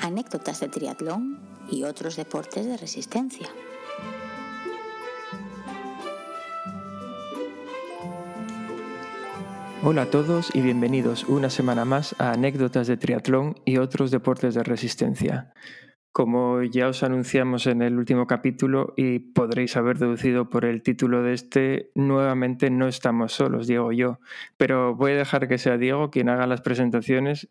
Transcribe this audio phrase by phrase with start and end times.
[0.00, 1.38] anécdotas de triatlón
[1.70, 3.48] y otros deportes de resistencia.
[9.82, 14.54] Hola a todos y bienvenidos una semana más a Anécdotas de Triatlón y otros deportes
[14.54, 15.54] de resistencia.
[16.12, 21.22] Como ya os anunciamos en el último capítulo y podréis haber deducido por el título
[21.22, 24.18] de este, nuevamente no estamos solos, Diego y yo,
[24.56, 27.48] pero voy a dejar que sea Diego quien haga las presentaciones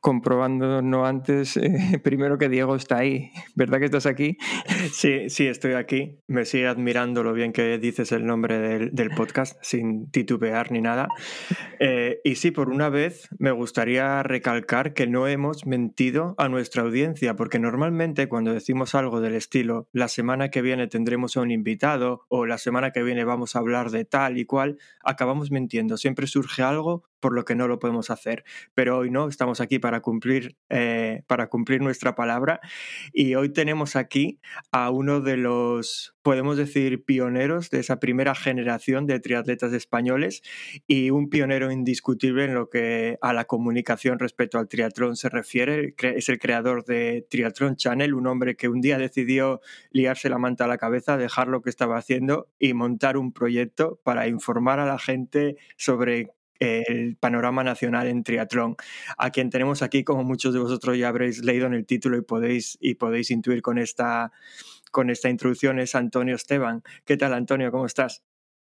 [0.00, 3.30] comprobando no antes, eh, primero que Diego está ahí.
[3.54, 4.38] ¿Verdad que estás aquí?
[4.92, 6.18] Sí, sí, estoy aquí.
[6.28, 11.08] Me sigue admirando lo bien que dices el nombre del, podcast, sin titubear ni nada.
[11.80, 16.82] Eh, y sí, por una vez me gustaría recalcar que no hemos mentido a nuestra
[16.82, 21.50] audiencia, porque normalmente cuando decimos algo del estilo, la semana que viene tendremos a un
[21.50, 25.98] invitado o la semana que viene vamos a hablar de tal y cual, acabamos mintiendo.
[25.98, 28.44] Siempre surge algo por lo que no lo podemos hacer.
[28.74, 32.60] Pero hoy no, estamos aquí para cumplir, eh, para cumplir nuestra palabra.
[33.12, 34.40] Y hoy tenemos aquí
[34.72, 40.42] a uno de los, podemos decir, pioneros de esa primera generación de triatletas españoles
[40.86, 45.94] y un pionero indiscutible en lo que a la comunicación respecto al triatlón se refiere.
[45.98, 49.60] Es el creador de Triathlon Channel, un hombre que un día decidió
[49.90, 54.00] liarse la manta a la cabeza, dejar lo que estaba haciendo y montar un proyecto
[54.04, 58.76] para informar a la gente sobre el panorama nacional en triatlón,
[59.18, 62.22] a quien tenemos aquí, como muchos de vosotros ya habréis leído en el título y
[62.22, 64.32] podéis, y podéis intuir con esta,
[64.90, 66.82] con esta introducción, es Antonio Esteban.
[67.04, 67.70] ¿Qué tal, Antonio?
[67.70, 68.22] ¿Cómo estás?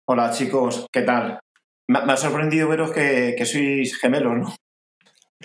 [0.05, 1.39] Hola, chicos, ¿qué tal?
[1.87, 4.55] Me, ha sorprendido veros que, que sois gemelos, ¿no?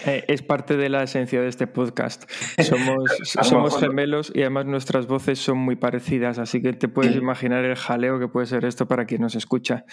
[0.06, 2.25] Eh, es parte de la esencia de este podcast.
[2.62, 7.64] Somos, somos gemelos y además nuestras voces son muy parecidas, así que te puedes imaginar
[7.64, 9.84] el jaleo que puede ser esto para quien nos escucha.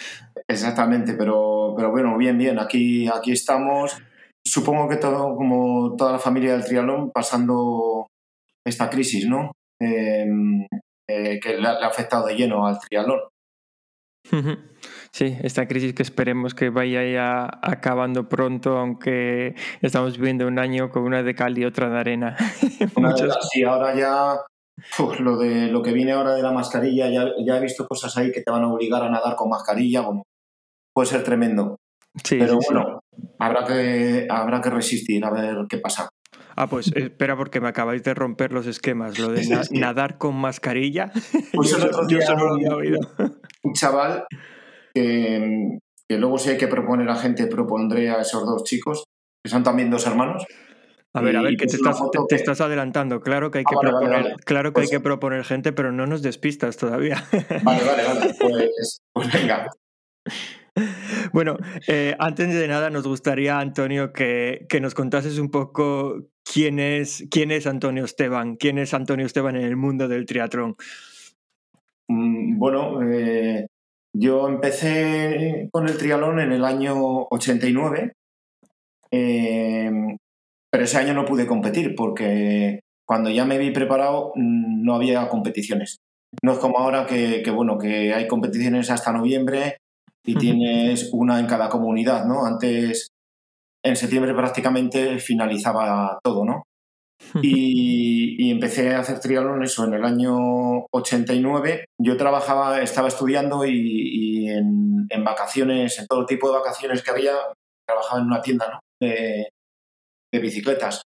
[0.48, 3.96] Exactamente, pero, pero bueno, bien, bien, aquí, aquí estamos.
[4.44, 8.06] Supongo que todo, como toda la familia del triatlón, pasando
[8.64, 9.52] esta crisis, ¿no?
[9.80, 10.66] Em,
[11.08, 13.20] eh, que le ha afectado de lleno al triatlón.
[15.12, 20.90] Sí, esta crisis que esperemos que vaya ya acabando pronto, aunque estamos viviendo un año
[20.90, 22.36] con una de cal y otra de arena.
[23.52, 24.36] Sí, ahora ya
[25.18, 28.30] lo de lo que viene ahora de la mascarilla, ya, ya, he visto cosas ahí
[28.32, 30.22] que te van a obligar a nadar con mascarilla, bueno,
[31.00, 31.80] puede ser tremendo.
[32.24, 33.00] Sí, Pero bueno,
[33.38, 36.10] habrá que habrá que resistir a ver qué pasa.
[36.54, 39.18] Ah, pues espera porque me acabáis de romper los esquemas.
[39.18, 41.10] Lo de nadar con mascarilla.
[41.54, 42.18] Pues el otro día,
[43.62, 44.26] Un chaval
[44.94, 45.78] que,
[46.10, 49.04] luego si hay que proponer a gente, propondré a esos dos chicos,
[49.42, 50.44] que son también dos hermanos.
[51.14, 51.76] A ver, a ver, que te
[52.36, 53.20] estás, adelantando.
[53.20, 56.06] Claro que hay que, ah, proponer, Claro que hay pues que proponer gente, pero no
[56.06, 57.24] nos despistas todavía.
[57.62, 58.34] Vale, vale, vale.
[58.38, 59.66] Pues, pues venga.
[61.32, 67.24] Bueno, eh, antes de nada nos gustaría, Antonio, que, nos contases un poco quién es,
[67.30, 70.76] quién es Antonio Esteban, quién es Antonio Esteban en el mundo del triatlón.
[72.08, 73.66] Mm, bueno, eh,
[74.12, 78.12] yo empecé con el triatlón en el año 89,
[79.10, 80.16] em,
[80.70, 85.28] pero ese año no pude competir porque cuando ya me vi preparado mm, no había
[85.28, 85.98] competiciones.
[86.42, 89.78] No es como ahora que, bueno, que hay competiciones hasta noviembre
[90.24, 92.44] y tienes una en cada comunidad, ¿no?
[92.44, 93.08] Antes,
[93.84, 96.64] en septiembre prácticamente finalizaba todo, ¿no?
[97.42, 101.84] Y, empecé a hacer triatlón eso en el año 89.
[102.00, 107.34] Yo trabajaba, estaba estudiando y, en, vacaciones, en todo tipo de vacaciones que había,
[107.86, 109.48] trabajaba en una tienda de,
[110.32, 111.02] bicicletas.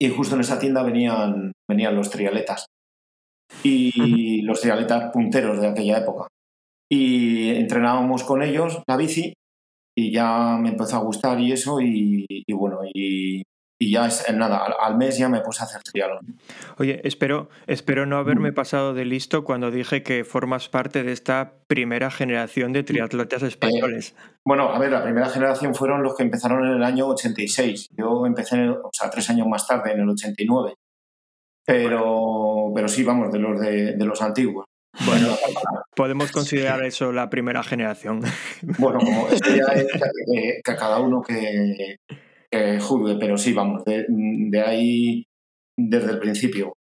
[0.00, 2.66] Y justo en esa tienda venían, venían los trialetas.
[3.62, 6.28] Y los trialetas punteros de aquella época.
[6.90, 9.34] Y entrenábamos con ellos la bici
[9.96, 13.42] y ya me empezó a gustar y eso y, y bueno, y
[13.82, 16.38] y ya es nada, al, mes ya me puse a hacer triatlón.
[16.76, 21.54] Oye, espero, espero no haberme pasado de listo cuando dije que formas parte de esta
[21.66, 24.10] primera generación de triatletas españoles.
[24.10, 27.88] Eh, bueno, a ver, la primera generación fueron los que empezaron en el año 86.
[27.96, 30.74] Yo empecé, o sea, tres años más tarde, en el 89.
[31.64, 34.66] Pero, pero sí, vamos, de los, de, los antiguos.
[35.06, 35.28] Bueno,
[35.96, 38.22] podemos considerar eso la primera generación.
[38.78, 39.86] Bueno, como eso ya es
[40.64, 41.96] que cada uno que,
[42.50, 42.78] que
[43.20, 45.26] pero sí, vamos, de, ahí
[45.76, 46.74] desde el principio.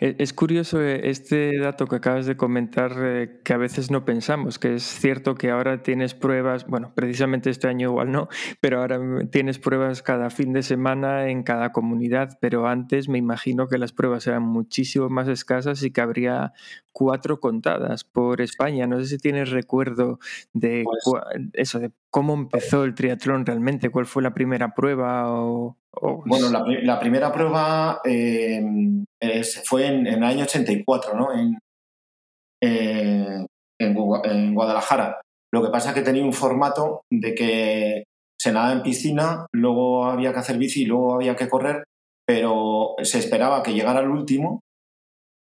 [0.00, 4.04] E, es curioso eh, este dato que acabas de comentar eh, que a veces no
[4.04, 8.28] pensamos, que es cierto que ahora tienes pruebas, bueno, precisamente este año igual no,
[8.60, 8.98] pero ahora
[9.30, 13.92] tienes pruebas cada fin de semana en cada comunidad, pero antes me imagino que las
[13.92, 16.52] pruebas eran muchísimo más escasas y que habría
[16.92, 18.86] cuatro contadas por España.
[18.86, 20.18] No sé si tienes recuerdo
[20.52, 25.76] de pues eso, de cómo empezó el triatlón realmente, cuál fue la primera prueba o...
[26.24, 29.04] Bueno, la, primera prueba em,
[29.64, 31.34] fue en, el año 84, ¿no?
[31.34, 31.58] En,
[32.62, 33.44] eh,
[33.80, 35.20] en, Guadalajara.
[35.52, 38.04] Lo que pasa es que tenía un formato de que
[38.40, 41.84] se nadaba en piscina, luego había que hacer bici y luego había que correr,
[42.26, 44.60] pero se esperaba que llegara el último,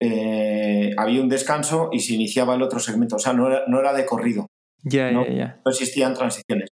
[0.01, 3.18] eh, había un descanso y se iniciaba el otro segmento.
[3.18, 4.48] O sea, no era, no era de corrido.
[4.84, 5.62] Ya, no, ya, ya.
[5.66, 6.69] no existían transiciones.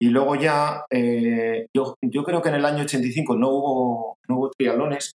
[0.00, 4.36] Y luego ya, eh, yo, yo, creo que en el año 85 no hubo, no
[4.36, 5.12] hubo triatlones.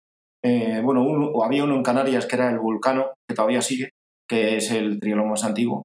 [0.42, 3.90] Eh, bueno, había uno en Canarias que era el Vulcano, que todavía sigue,
[4.28, 5.84] que es el triatlón más antiguo.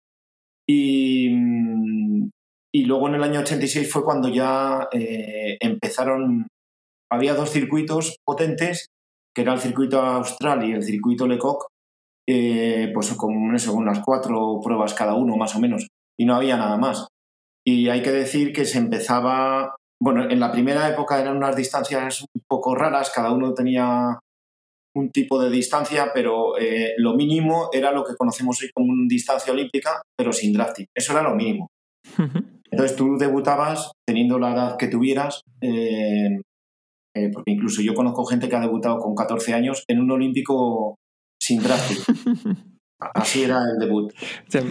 [0.68, 1.30] Y,
[2.74, 6.48] y luego en el año 86 fue cuando ya eh, empezaron,
[7.10, 8.88] había dos circuitos potentes,
[9.35, 11.67] que era el circuito austral y el circuito Lecoq,
[12.25, 15.87] pues con eso, unas cuatro pruebas cada uno más o menos,
[16.19, 17.07] y no había nada más.
[17.65, 22.21] Y hay que decir que se empezaba, bueno, en la primera época eran unas distancias
[22.21, 24.19] un poco raras, cada uno tenía
[24.95, 29.05] un tipo de distancia, pero eh, lo mínimo era lo que conocemos hoy como una
[29.07, 30.87] distancia olímpica, pero sin drafting.
[30.95, 31.67] Eso era lo mínimo.
[32.71, 36.41] Entonces tú debutabas teniendo la edad que tuvieras, eh,
[37.15, 40.95] eh, porque incluso yo conozco gente que ha debutado con 14 años en un olímpico
[41.41, 41.97] sin drafting.
[43.00, 44.13] Así era el debut.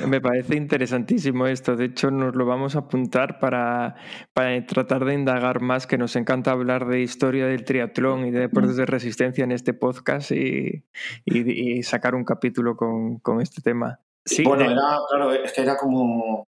[0.07, 1.77] me parece interesantísimo esto.
[1.77, 3.97] De hecho, nos lo vamos a apuntar para,
[4.35, 8.41] para, tratar de indagar más, que nos encanta hablar de historia del triatlón y de
[8.41, 10.85] deportes de resistencia en este podcast y,
[11.25, 14.01] y, sacar un capítulo con, con este tema.
[14.27, 16.45] Sí, bueno, era, claro, es que era como,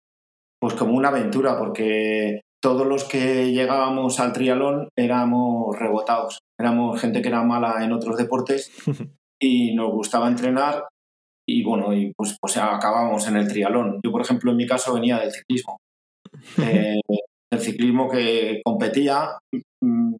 [0.60, 6.40] pues como una aventura, porque todos los que llegábamos al triatlón éramos rebotados.
[6.58, 8.70] Éramos gente que era mala en otros deportes
[9.40, 10.84] y nos gustaba entrenar
[11.48, 13.98] y bueno, y pues, pues acabamos en el trialón.
[14.04, 15.78] Yo, por ejemplo, en mi caso venía del ciclismo.
[16.58, 17.00] Eh,
[17.52, 19.36] el ciclismo que competía
[19.82, 20.14] mm,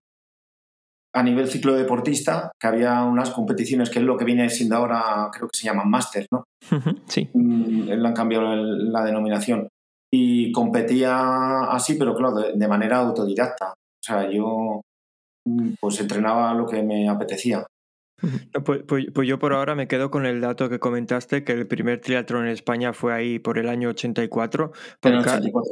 [1.15, 5.29] a nivel ciclo deportista, que había unas competiciones que es lo que viene siendo ahora,
[5.33, 6.45] creo que se llaman máster, ¿no?
[7.07, 7.29] Sí.
[7.33, 9.69] Mm, le han cambiado la denominación.
[10.13, 13.73] Y competía así, pero claro, de manera autodidacta.
[13.73, 14.81] O sea, yo
[15.47, 17.65] mm, pues entrenaba lo que me apetecía.
[18.65, 21.67] Pues, pues, pues, yo por ahora me quedo con el dato que comentaste, que el
[21.67, 24.73] primer triatlón en España fue ahí por el año 84.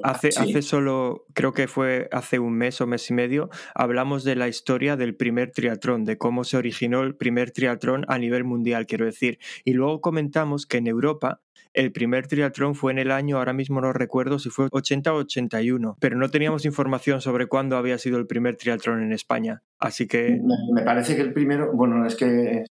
[0.02, 4.36] hace, hace solo, creo que fue hace un mes o mes y medio, hablamos de
[4.36, 8.86] la historia del primer triatlón, de cómo se originó el primer triatlón a nivel mundial,
[8.86, 9.38] quiero decir.
[9.64, 11.40] Y luego comentamos que en Europa
[11.74, 15.16] el primer triatlón fue en el año, ahora mismo no recuerdo si fue 80 o
[15.18, 19.62] 81, pero no teníamos información sobre cuándo había sido el primer triatlón en España.
[19.78, 20.40] Así que...
[20.72, 22.64] Me parece que el primero, bueno, es que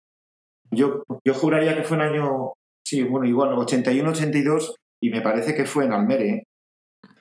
[0.71, 2.53] yo, yo juraría que fue en año,
[2.85, 6.45] sí, bueno, igual, 81-82, y me parece que fue en Almere,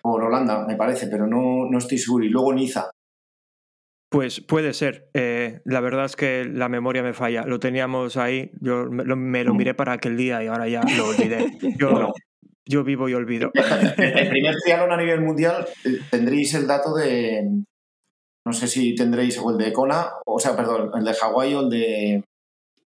[0.04, 2.26] o en Holanda, me parece, pero no, no estoy seguro.
[2.26, 2.92] Y luego Niza,
[4.10, 5.10] pues puede ser.
[5.14, 7.44] Eh, la verdad es que la memoria me falla.
[7.46, 9.58] Lo teníamos ahí, yo me lo, mm.
[9.58, 11.58] miré para aquel día y ahora ya lo olvidé.
[11.80, 12.14] Yo,
[12.68, 13.52] yo vivo y olvido.
[13.54, 17.48] El primer triatlón a nivel mundial eh, tendréis el dato de,
[18.46, 21.62] no sé si tendréis o el de Kona, o sea, perdón, el de Hawái o
[21.62, 22.24] el de,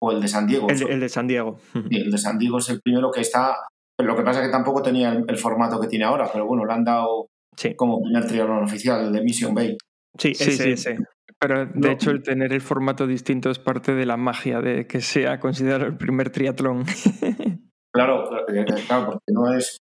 [0.00, 0.68] o el de San Diego.
[0.68, 1.58] El, de San Diego.
[1.74, 3.56] el de San Diego es el primero que está.
[3.98, 6.72] Lo que pasa es que tampoco tenía el, formato que tiene ahora, pero bueno, lo
[6.72, 7.28] han dado
[7.76, 9.76] como primer triatlón oficial, el de Mission Bay.
[10.18, 10.90] Sí, sí, sí, sí.
[11.38, 15.00] Pero de hecho el tener el formato distinto es parte de la magia de que
[15.00, 16.84] sea considerado el primer triatlón.
[17.92, 19.78] claro, eh, claro, porque no es...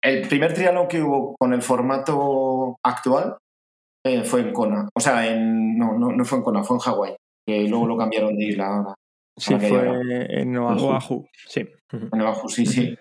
[0.00, 3.36] El primer triatlón que hubo con el formato actual
[4.04, 4.88] eh, fue en Kona.
[4.94, 5.76] O sea, en...
[5.76, 7.16] No, no, fue en Kona, fue en Hawái.
[7.46, 8.94] Que luego lo cambiaron de isla
[9.36, 11.26] Sí, fue en Oahu.
[11.48, 11.66] Sí.
[11.90, 12.96] En Oahu, sí, sí.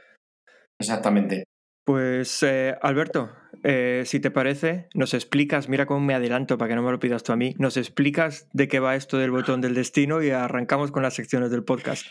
[0.79, 1.43] Exactamente.
[1.85, 3.29] Pues eh, Alberto,
[3.63, 6.99] eh, si te parece, nos explicas, mira cómo me adelanto para que no me lo
[6.99, 10.31] pidas tú a mí, nos explicas de qué va esto del botón del destino y
[10.31, 12.05] arrancamos con las secciones del podcast.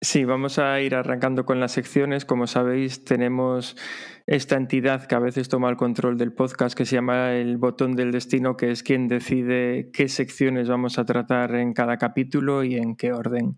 [0.00, 2.24] Sí, vamos a ir arrancando con las secciones.
[2.24, 3.76] Como sabéis, tenemos
[4.26, 7.94] esta entidad que a veces toma el control del podcast que se llama el botón
[7.94, 12.76] del destino, que es quien decide qué secciones vamos a tratar en cada capítulo y
[12.76, 13.56] en qué orden.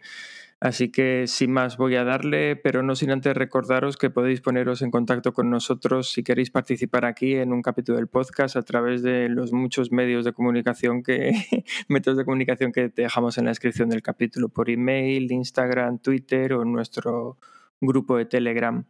[0.65, 4.81] Así que sin más voy a darle, pero no sin antes recordaros que podéis poneros
[4.81, 9.03] en contacto con nosotros si queréis participar aquí en un capítulo del podcast a través
[9.03, 11.33] de los muchos medios de comunicación que
[11.89, 16.65] métodos de comunicación que dejamos en la descripción del capítulo por email, Instagram, Twitter o
[16.65, 17.37] nuestro
[17.79, 18.87] grupo de Telegram.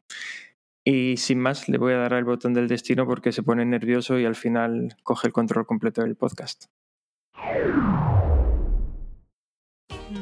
[0.85, 4.17] Y sin más, le voy a dar al botón del destino porque se pone nervioso
[4.17, 6.67] y al final coge el control completo del podcast.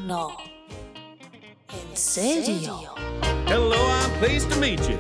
[0.07, 0.52] No.
[1.73, 2.61] ¿En?
[3.47, 4.99] Hello, I'm pleased to meet you.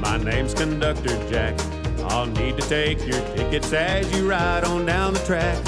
[0.00, 1.54] My name's Conductor Jack.
[2.04, 5.62] I'll need to take your tickets as you ride on down the track.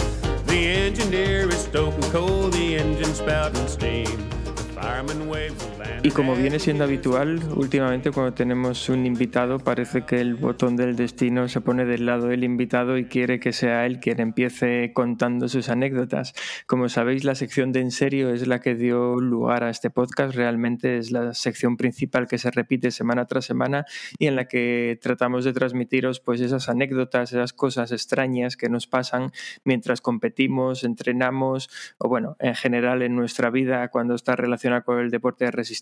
[0.46, 4.30] The engineer is stoking coal, the engine spouting steam.
[4.44, 5.62] The fireman waves
[6.02, 10.94] y como viene siendo habitual, últimamente cuando tenemos un invitado parece que el botón del
[10.94, 15.48] destino se pone del lado del invitado y quiere que sea él quien empiece contando
[15.48, 16.34] sus anécdotas.
[16.66, 20.34] Como sabéis, la sección de En serio es la que dio lugar a este podcast.
[20.34, 23.84] Realmente es la sección principal que se repite semana tras semana
[24.18, 28.86] y en la que tratamos de transmitiros pues esas anécdotas, esas cosas extrañas que nos
[28.86, 29.32] pasan
[29.64, 35.10] mientras competimos, entrenamos o bueno, en general en nuestra vida cuando está relacionada con el
[35.10, 35.75] deporte de resistencia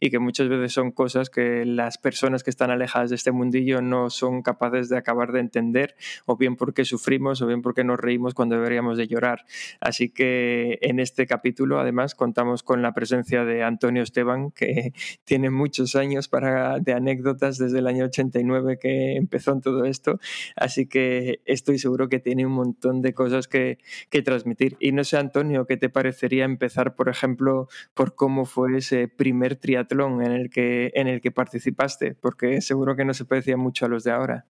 [0.00, 3.80] y que muchas veces son cosas que las personas que están alejadas de este mundillo
[3.82, 5.94] no son capaces de acabar de entender,
[6.26, 9.44] o bien porque sufrimos o bien porque nos reímos cuando deberíamos de llorar.
[9.80, 14.92] Así que en este capítulo además contamos con la presencia de Antonio Esteban, que
[15.24, 20.18] tiene muchos años para, de anécdotas desde el año 89 que empezó en todo esto,
[20.56, 23.78] así que estoy seguro que tiene un montón de cosas que,
[24.10, 24.76] que transmitir.
[24.80, 29.56] Y no sé, Antonio, ¿qué te parecería empezar, por ejemplo, por cómo fue ese primer
[29.56, 32.14] triatlón en el que, en el que participaste?
[32.14, 34.46] Porque seguro que no se parecía mucho a los de ahora.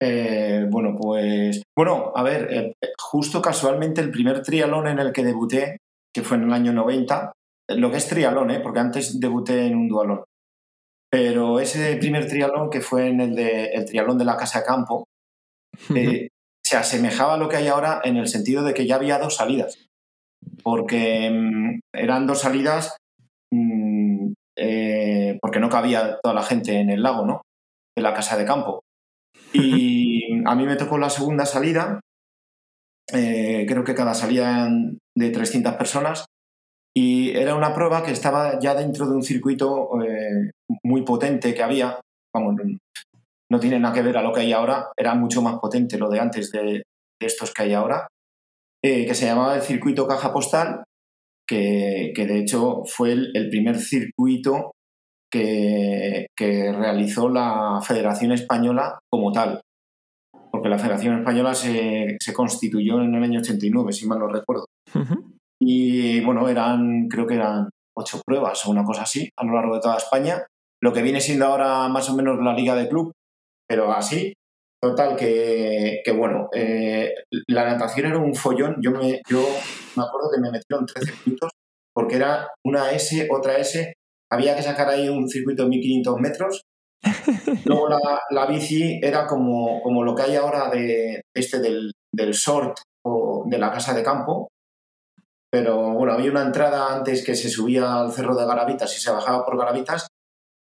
[0.00, 1.62] Eh, bueno, pues.
[1.76, 5.78] Bueno, a ver, eh, justo casualmente el primer triatlón en el que debuté,
[6.14, 7.32] que fue en el año 90,
[7.76, 8.60] lo que es triatlón, ¿eh?
[8.60, 10.24] porque antes debuté en un dualón.
[11.10, 14.66] Pero ese primer triatlón, que fue en el, de, el triatlón de la Casa de
[14.66, 15.04] Campo,
[16.64, 19.36] se asemejaba a lo que hay ahora en el sentido de que ya había dos
[19.36, 19.86] salidas.
[20.62, 22.96] Porque mm, eran dos salidas
[23.50, 27.42] Mm, eh, porque no cabía toda la gente en el lago, ¿no?
[27.96, 28.82] De la casa de campo.
[29.52, 32.00] Y a mí me tocó la segunda salida,
[33.12, 34.68] eh, creo que cada salida
[35.16, 36.26] de 300 personas,
[36.94, 40.50] y era una prueba que estaba ya dentro de un circuito eh,
[40.82, 42.00] muy potente que había,
[42.34, 42.56] vamos,
[43.50, 46.10] no tiene nada que ver a lo que hay ahora, era mucho más potente lo
[46.10, 46.82] de antes de,
[47.20, 48.06] estos que hay ahora,
[48.80, 50.84] que se llamaba el circuito caja postal
[51.48, 54.72] que, de hecho fue el, primer circuito
[55.30, 59.60] que, realizó la Federación Española como tal.
[60.50, 64.66] Porque la Federación Española se, constituyó en el año 89, si mal no recuerdo.
[65.60, 69.74] Y bueno, eran, creo que eran ocho pruebas o una cosa así a lo largo
[69.74, 70.46] de toda España.
[70.80, 73.12] Lo que viene siendo ahora más o menos la Liga de Club,
[73.68, 74.34] pero así.
[74.80, 77.12] Total, que, bueno, eh,
[77.48, 78.76] la natación era un follón.
[78.80, 79.44] Yo me, yo
[79.96, 81.50] me acuerdo que me metieron tres circuitos
[81.92, 83.94] porque era una S, otra S.
[84.30, 86.62] Había que sacar ahí un circuito de 1500 metros.
[87.64, 87.88] Luego
[88.30, 93.44] la, bici era como, como lo que hay ahora de este del, del short o
[93.48, 94.48] de la casa de campo.
[95.50, 99.10] Pero bueno, había una entrada antes que se subía al cerro de Garavitas y se
[99.10, 100.06] bajaba por Garavitas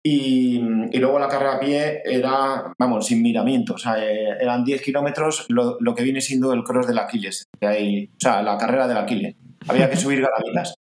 [0.03, 0.59] y,
[0.99, 3.75] luego la carrera a pie era, vamos, sin miramiento.
[3.75, 7.47] O sea, eh, eran 10 kilómetros lo, lo, que viene siendo el cross del Aquiles.
[7.59, 9.35] Que hay, o sea, la carrera del Aquiles.
[9.67, 10.73] Había que subir garavitas.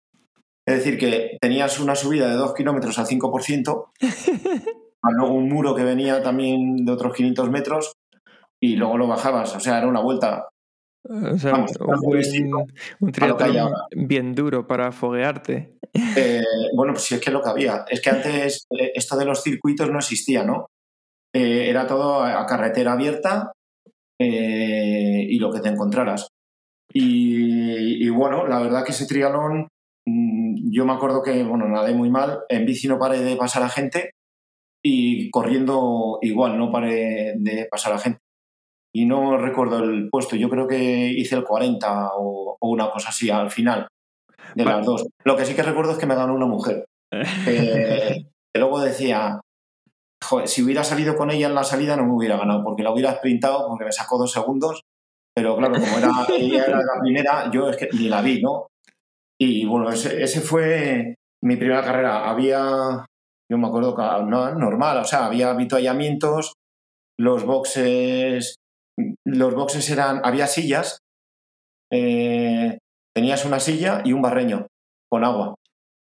[0.67, 3.87] Es decir, que tenías una subida de 2 kilómetros al 5%,
[5.03, 7.97] luego un muro que venía también de otros 500 metros
[8.61, 9.55] y luego lo bajabas.
[9.57, 10.49] O sea, era una vuelta.
[11.03, 12.69] O sea, un,
[13.01, 15.79] un triatlón bien duro para foguearte.
[16.17, 16.43] Eh,
[16.75, 17.85] bueno, pues sí es que lo que había.
[17.89, 20.67] Es que antes eh, esto de los circuitos no existía, ¿no?
[21.33, 23.53] Eh, era todo a carretera abierta
[24.19, 26.29] y lo que te encontraras.
[26.93, 29.69] Y, bueno, la verdad que ese triatlón,
[30.07, 33.63] mm, yo me acuerdo que, bueno, nadé muy mal, en bici no paré de pasar
[33.63, 34.11] a gente
[34.83, 38.21] y corriendo igual no paré de pasar a gente.
[38.93, 43.31] Y no recuerdo el puesto, yo creo que hice el 40 o una cosa así
[43.31, 43.87] al final
[44.55, 45.07] de las dos.
[45.25, 46.85] Lo que sí que recuerdo es que me ganó una mujer.
[47.45, 49.41] que luego decía,
[50.23, 52.93] joder, si hubiera salido con ella en la salida no me hubiera ganado, porque la
[52.93, 54.83] hubiera sprintado, porque me sacó dos segundos.
[55.35, 58.67] Pero claro, como era, ella era la primera, yo es que ni la vi, ¿no?
[59.41, 62.29] Y bueno, ese, ese fue mi primera carrera.
[62.29, 63.07] Había,
[63.51, 66.53] yo me acuerdo que no, normal, o sea, había avituallamientos,
[67.19, 68.57] los boxes,
[69.25, 71.01] los boxes eran, había sillas,
[71.93, 72.79] eh,
[73.15, 74.67] tenías una silla y un barreño
[75.09, 75.55] con agua.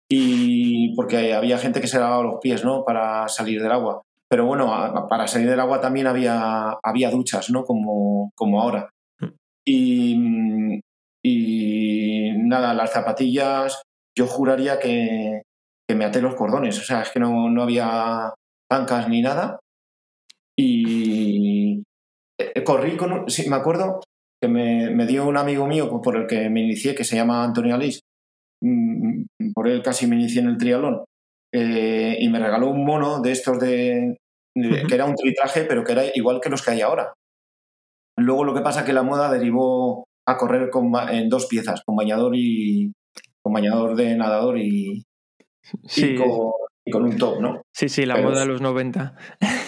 [0.08, 2.84] y porque había gente que se lavaba los pies, ¿no?
[2.84, 4.02] Para salir del agua.
[4.28, 4.66] Pero bueno,
[5.08, 7.64] para salir del agua también había, había duchas, ¿no?
[7.64, 8.90] Como, como ahora.
[9.20, 9.28] Mm.
[9.64, 10.80] Y,
[11.22, 13.82] y nada, las zapatillas,
[14.16, 15.42] yo juraría que,
[15.94, 16.78] me até los cordones.
[16.80, 18.34] O sea, es que no, no había
[18.72, 19.60] zancas ni nada.
[20.56, 21.84] Y
[22.64, 23.28] corrí con.
[23.30, 24.00] Sí, me acuerdo
[24.40, 27.44] que me, me, dio un amigo mío por el que me inicié, que se llama
[27.44, 28.00] Antonio Alís.
[28.62, 29.24] Mm,
[29.54, 31.04] por él casi me inicié en el triatlón.
[31.52, 34.16] Eh, y me regaló un mono de estos de,
[34.54, 37.12] que era un tritraje, pero que era igual que los que hay ahora.
[38.16, 41.82] Luego lo que pasa es que la moda derivó a correr con, en dos piezas,
[41.84, 42.92] con bañador y
[43.42, 45.04] con bañador de nadador y,
[45.96, 46.52] y, con,
[46.92, 47.62] un top, ¿no?
[47.72, 49.14] Sí, sí, la moda de los 90.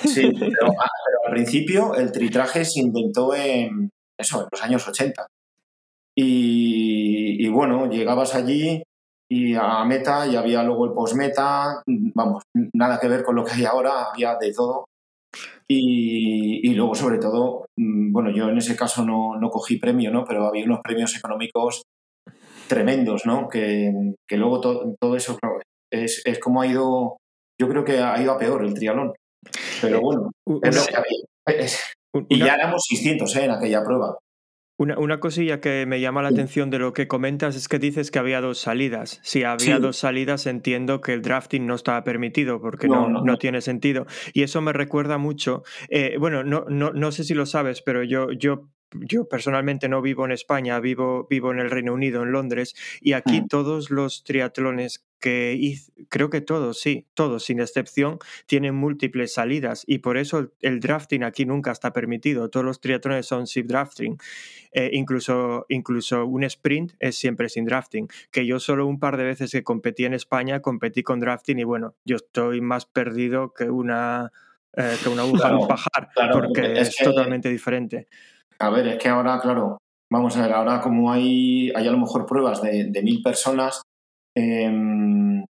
[0.04, 5.26] Sí, ah, pero, al principio el tritraje se inventó en eso, en los años 80.
[6.14, 8.82] Y, y bueno, llegabas allí
[9.28, 13.52] y a meta y había luego el post-meta, vamos, nada que ver con lo que
[13.52, 14.86] hay ahora, había de todo.
[15.68, 20.12] Y, y, luego, sobre todo, mm, bueno, yo en ese caso no, no, cogí premio,
[20.12, 20.24] ¿no?
[20.24, 21.82] Pero había unos premios económicos
[22.68, 23.48] tremendos, ¿no?
[23.48, 23.92] Que,
[24.28, 25.36] que luego todo eso,
[26.04, 27.16] es, es, como ha ido,
[27.60, 29.12] yo creo que ha ido a peor el trialón.
[29.80, 30.30] Pero bueno,
[30.62, 31.66] es lo que había.
[32.28, 33.44] Y ya éramos 600 ¿eh?
[33.44, 34.18] en aquella prueba.
[34.78, 38.10] Una, una, cosilla que me llama la atención de lo que comentas es que dices
[38.10, 39.20] que había dos salidas.
[39.22, 43.62] Si había dos salidas, entiendo que el drafting no estaba permitido porque no, no, tiene
[43.62, 44.04] sentido.
[44.34, 45.62] Y eso me recuerda mucho.
[45.88, 50.02] Eh, bueno, no, no, no sé si lo sabes, pero yo, yo yo personalmente no
[50.02, 53.48] vivo en España, vivo, vivo en el Reino Unido, en Londres, y aquí mm.
[53.48, 59.82] todos los triatlones que hice, creo que todos, sí, todos, sin excepción, tienen múltiples salidas
[59.86, 62.50] y por eso el, drafting aquí nunca está permitido.
[62.50, 64.18] Todos los triatlones son sin drafting.
[64.72, 68.08] Eh, incluso, incluso un sprint es siempre sin drafting.
[68.30, 71.64] Que yo solo un par de veces que competí en España competí con drafting y
[71.64, 74.32] bueno, yo estoy más perdido que una,
[74.76, 78.08] eh, que una aguja en un pajar porque es, totalmente diferente.
[78.58, 79.78] A ver, es que ahora, claro,
[80.10, 83.82] vamos a ver, ahora como hay, hay a lo mejor pruebas de, mil personas,
[84.36, 85.44] em,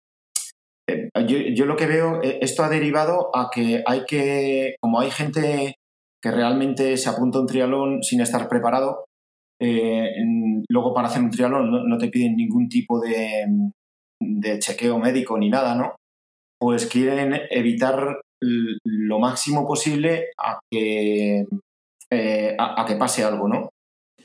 [0.89, 1.09] eh,
[1.55, 5.77] yo, lo que veo, eh, esto ha derivado a que hay que, como hay gente
[6.23, 9.05] que realmente se apunta a un trialón sin estar preparado,
[9.61, 10.13] eh,
[10.69, 13.47] luego para hacer un trialón no, te piden ningún tipo de,
[14.21, 15.97] de, chequeo médico ni nada, ¿no?
[16.59, 21.47] Pues quieren evitar lo máximo posible a que
[22.15, 23.71] eh, a, que pase algo, ¿no?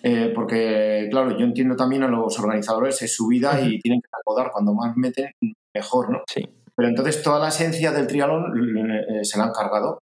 [0.04, 4.10] Eh, porque, claro, yo entiendo también a los organizadores, es su vida y tienen que
[4.12, 5.32] acomodar, cuando más meten,
[5.74, 6.20] mejor, ¿no?
[6.28, 6.50] Sí.
[6.76, 10.00] Pero entonces toda la esencia del triatlón eh, se la han cargado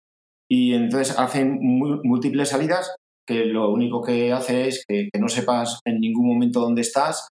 [0.48, 2.96] y entonces hacen múltiples salidas
[3.28, 7.30] que lo único que hace es que, no sepas en ningún momento dónde estás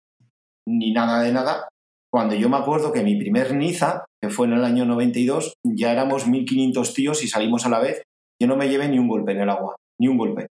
[0.68, 1.68] ni nada de nada.
[2.12, 5.92] Cuando yo me acuerdo que mi primer Niza, que fue en el año 92, ya
[5.92, 8.02] éramos 1.500 tíos y salimos a la vez,
[8.40, 10.48] yo no me llevé ni un golpe en el agua ni un golpe.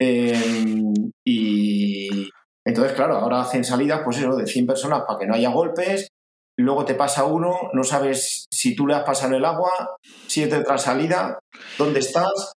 [0.00, 0.94] Em,
[1.26, 2.08] y
[2.64, 6.08] entonces, claro, ahora hacen salidas, pues eso, de 100 personas para que no haya golpes,
[6.56, 9.72] luego te pasa uno, no sabes si tú le has pasado el agua,
[10.26, 11.38] si es de otra salida,
[11.76, 12.52] dónde estás.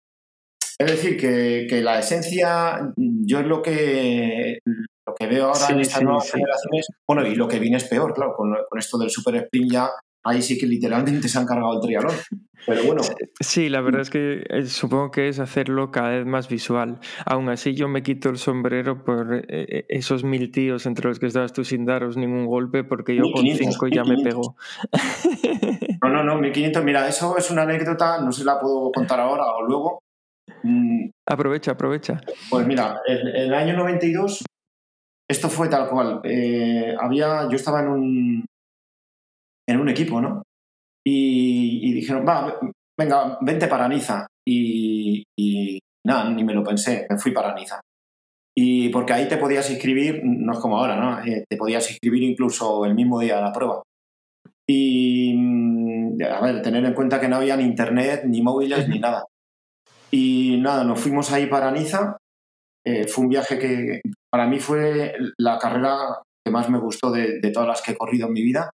[0.78, 4.58] Es decir, que, la esencia, yo es lo que,
[5.06, 8.14] lo que veo ahora en estas nuevas generaciones, bueno, y lo que viene es peor,
[8.14, 9.90] claro, con, con esto del super sprint ya
[10.24, 12.14] ahí sí que literalmente se han cargado el triatlón.
[12.66, 13.02] Pero bueno.
[13.40, 17.00] Sí, la verdad es que eh, supongo que es hacerlo cada vez más visual.
[17.24, 21.18] Aún así, yo me quito el sombrero por eh, eh, esos mil tíos entre los
[21.18, 24.56] que estabas tú sin daros ningún golpe, porque yo con cinco ya me pego.
[26.02, 26.84] No, no, no, 1500.
[26.84, 30.02] Mira, eso es una anécdota, no se la puedo contar ahora o luego.
[30.62, 31.10] Mm.
[31.26, 32.20] Aprovecha, aprovecha.
[32.48, 34.44] Pues mira, en, el año 92,
[35.28, 36.22] esto fue tal cual.
[36.98, 38.44] había, yo estaba en un,
[39.70, 40.42] en un equipo, ¿no?
[41.06, 42.58] Y, dijeron, va,
[42.98, 44.26] venga, vente para Niza.
[44.46, 45.24] Y,
[46.06, 47.80] nada, ni me lo pensé, me fui para Niza.
[48.56, 51.24] Y porque ahí te podías inscribir, no es como ahora, ¿no?
[51.24, 53.82] Eh, te podías inscribir incluso el mismo día de la prueba.
[54.68, 58.98] Y, mm, a ver, tener en cuenta que no había ni internet, ni móviles, ni
[58.98, 59.24] nada.
[60.10, 62.16] Y nada, nos fuimos ahí para Niza.
[62.84, 65.96] Eh, fue un viaje que para mí fue la carrera
[66.44, 68.70] que más me gustó de, todas las que he corrido en mi vida.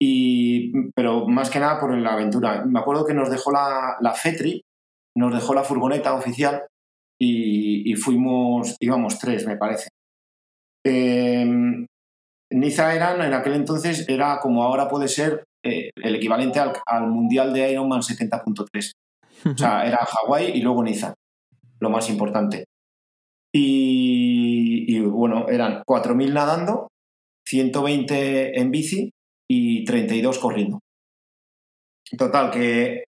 [0.00, 2.64] Y, pero más que nada por la aventura.
[2.64, 4.62] Me acuerdo que nos dejó la, la FETRI,
[5.16, 6.62] nos dejó la furgoneta oficial
[7.20, 9.88] y, fuimos, íbamos tres, me parece.
[10.84, 11.86] Em,
[12.52, 17.08] Niza eran, en aquel entonces, era como ahora puede ser eh, el equivalente al, al,
[17.08, 18.92] Mundial de Ironman 70.3.
[19.52, 21.14] O sea, era Hawái y luego Niza,
[21.80, 22.64] lo más importante.
[23.52, 26.88] Y, y bueno, eran 4.000 nadando,
[27.46, 29.10] 120 en bici
[29.48, 30.80] y 32 corriendo.
[32.16, 33.04] Total, que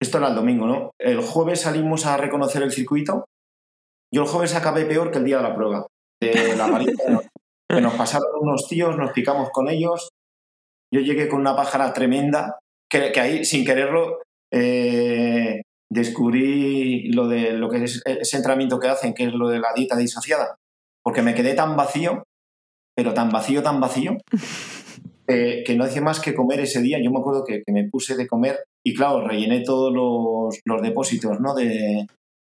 [0.00, 0.90] esto era el domingo, ¿no?
[0.98, 3.24] El jueves salimos a reconocer el circuito.
[4.12, 5.86] Yo el jueves acabé peor que el día de la prueba.
[6.20, 6.66] De la
[7.68, 10.08] que nos pasaron unos tíos, nos picamos con ellos.
[10.92, 12.58] Yo llegué con una pájara tremenda,
[12.90, 14.20] que, que ahí, sin quererlo,
[14.50, 19.58] eh, descubrí lo de lo que es ese entrenamiento que hacen, que es lo de
[19.58, 20.56] la dieta disociada.
[21.02, 22.22] Porque me quedé tan vacío,
[22.94, 24.16] pero tan vacío, tan vacío,
[25.28, 26.98] que no hacía más que comer ese día.
[27.02, 31.38] Yo me acuerdo que, me puse de comer y, claro, rellené todos los, los depósitos
[31.40, 31.54] ¿no?
[31.54, 32.06] de,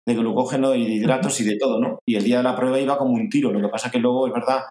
[0.08, 1.98] de glucógeno y de hidratos y de todo, ¿no?
[2.08, 3.52] Y el día de la prueba iba como un tiro.
[3.52, 4.62] Lo que pasa que luego es verdad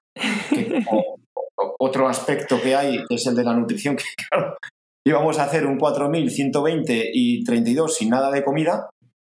[0.50, 0.84] que
[1.80, 4.58] otro aspecto que hay, que es el de la nutrición, que claro,
[5.06, 8.90] íbamos a hacer un 4.120 y 32 sin nada de comida,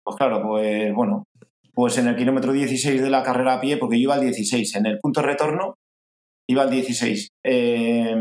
[0.05, 1.25] pues claro, pues bueno,
[1.73, 4.75] pues en el kilómetro 16 de la carrera a pie, porque yo iba al 16,
[4.77, 5.75] en el punto de retorno
[6.49, 7.29] iba al 16.
[7.45, 8.17] Eh,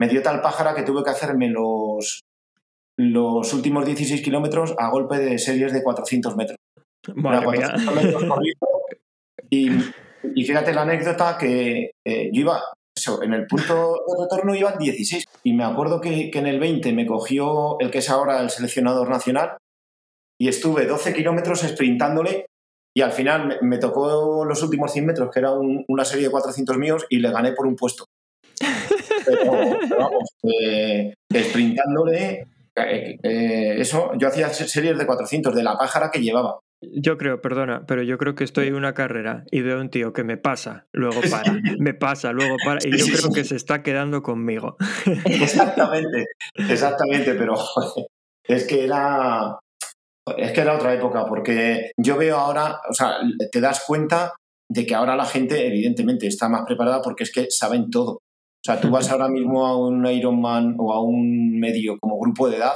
[0.00, 2.24] me dio tal pájara que tuve que hacerme los,
[2.96, 6.56] los últimos 16 kilómetros a golpe de series de 400 metros.
[9.50, 9.68] Y,
[10.34, 12.62] y, fíjate la anécdota que eh, yo iba,
[13.22, 17.06] en el punto de retorno iban 16 y me acuerdo que, en el 20 me
[17.06, 19.56] cogió el que es ahora el seleccionador nacional
[20.38, 22.46] y estuve 12 kilómetros sprintándole
[22.94, 26.76] y al final me, tocó los últimos 100 metros, que era una serie de 400
[26.76, 28.06] míos, y le gané por un puesto.
[29.24, 29.52] Pero,
[29.98, 36.20] vamos, eh, sprintándole, eh, eh, eso, yo hacía series de 400 de la pájara que
[36.20, 36.60] llevaba.
[36.82, 40.14] Yo creo, perdona, pero yo creo que estoy en una carrera y veo un tío
[40.14, 43.82] que me pasa, luego para, me pasa, luego para, y yo creo que se está
[43.82, 44.76] quedando conmigo.
[45.26, 47.54] Exactamente, exactamente, pero
[48.44, 49.58] es que era,
[50.38, 53.16] es que era otra época, porque yo veo ahora, o sea,
[53.52, 54.32] te das cuenta
[54.70, 58.20] de que ahora la gente evidentemente está más preparada porque es que saben todo.
[58.60, 62.48] O sea, tú vas ahora mismo a un Ironman o a un medio como grupo
[62.48, 62.74] de edad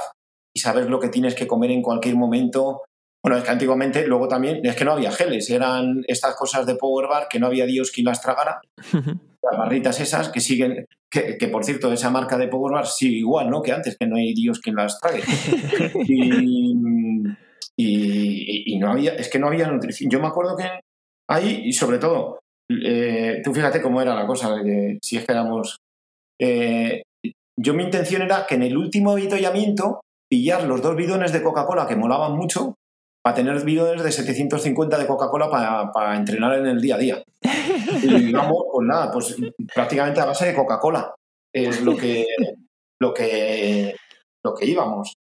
[0.55, 2.81] y sabes lo que tienes que comer en cualquier momento,
[3.25, 6.75] bueno, es que antiguamente, luego también, es que no había geles, eran estas cosas de
[6.75, 8.61] Power Bar que no había Dios quien las tragara.
[8.95, 13.49] las barritas esas que siguen, que, por cierto, esa marca de Power Bar sigue igual,
[13.49, 13.63] ¿no?
[13.63, 15.23] Que antes, que no hay Dios quien las trague.
[17.75, 20.11] y, no había, es que no había nutrición.
[20.11, 20.69] Yo me acuerdo que
[21.27, 24.55] ahí, y sobre todo, eh, tú fíjate cómo era la cosa,
[25.01, 25.77] si es que éramos...
[26.39, 27.03] Eh,
[27.57, 31.87] yo mi intención era que en el último avituallamiento pillar los dos bidones de Coca-Cola
[31.87, 32.75] que molaban mucho
[33.23, 37.23] para tener bidones de 750 de Coca-Cola para, entrenar en el día a día.
[38.03, 39.35] Y vamos, pues nada, pues
[39.73, 41.15] prácticamente a base de Coca-Cola
[41.53, 42.25] es lo que,
[42.99, 43.95] lo que,
[44.43, 45.13] lo que íbamos.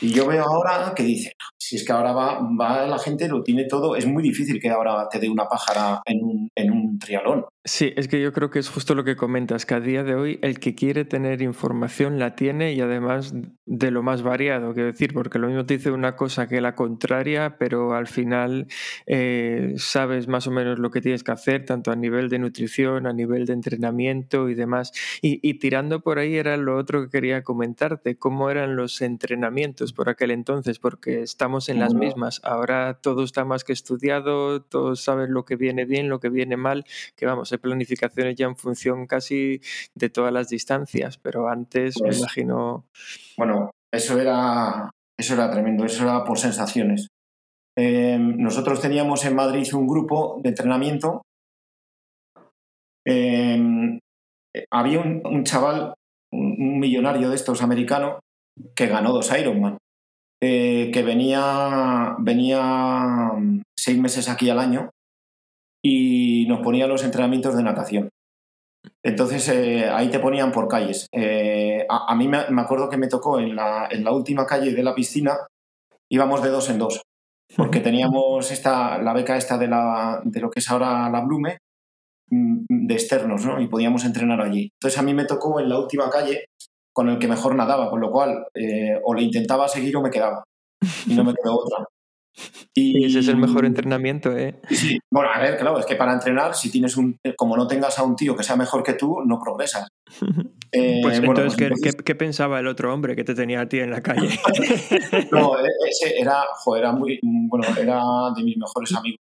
[0.00, 3.42] Y yo veo ahora que dice, si es que ahora va, va la gente, lo
[3.42, 6.85] tiene todo, es muy difícil que ahora te dé una pájara en un, en un
[6.98, 7.46] trialón.
[7.68, 10.14] Sí, es que yo creo que es justo lo que comentas, que a día de
[10.14, 14.92] hoy el que quiere tener información la tiene y además de lo más variado, quiero
[14.92, 18.68] decir, porque lo mismo te dice una cosa que la contraria, pero al final
[19.06, 23.04] eh, sabes más o menos lo que tienes que hacer, tanto a nivel de nutrición,
[23.04, 24.92] a nivel de entrenamiento y demás.
[25.20, 29.92] Y, y tirando por ahí era lo otro que quería comentarte, cómo eran los entrenamientos
[29.92, 32.40] por aquel entonces, porque estamos en las mismas.
[32.44, 36.56] Ahora todo está más que estudiado, todos saben lo que viene bien, lo que viene
[36.56, 36.84] mal,
[37.16, 39.60] que vamos, planificaciones ya en función casi
[39.94, 42.86] de todas las distancias, pero antes me pues imagino...
[43.36, 47.08] Bueno, eso era, eso era tremendo, eso era por sensaciones.
[47.78, 51.22] Em, nosotros teníamos en Madrid un grupo de entrenamiento.
[53.06, 53.98] Em,
[54.70, 55.94] había un, chaval,
[56.32, 58.20] un, millonario de estos americano,
[58.74, 59.78] que ganó dos Ironman.
[60.42, 64.90] Eh, que venía, venía mm, seis meses aquí al año
[65.88, 68.08] y nos ponía los entrenamientos de natación.
[69.04, 71.06] Entonces eh, ahí te ponían por calles.
[71.12, 74.82] Eh, a, mí me, acuerdo que me tocó en la, en la, última calle de
[74.82, 75.38] la piscina,
[76.10, 77.02] íbamos de dos en dos,
[77.56, 81.58] porque teníamos esta, la beca esta de, la, de lo que es ahora la Blume,
[82.30, 83.60] mm, de externos, ¿no?
[83.60, 84.70] Y podíamos entrenar allí.
[84.80, 86.46] Entonces a mí me tocó en la última calle
[86.92, 90.10] con el que mejor nadaba, con lo cual eh, o le intentaba seguir o me
[90.10, 90.42] quedaba.
[91.06, 91.86] Y no me quedó otra.
[92.74, 94.60] Y, ese es el mejor entrenamiento, ¿eh?
[94.68, 97.16] Sí, bueno, a ver, claro, es que para entrenar, si tienes un.
[97.36, 99.88] Como no tengas a un tío que sea mejor que tú, no progresas.
[100.72, 103.90] Eh, pues entonces, pues ¿qué, pensaba el otro hombre que te tenía a ti en
[103.92, 104.28] la calle?
[105.32, 107.18] no, e, ese era, joder, era muy.
[107.22, 108.02] Bueno, era
[108.36, 109.20] de mis mejores amigos.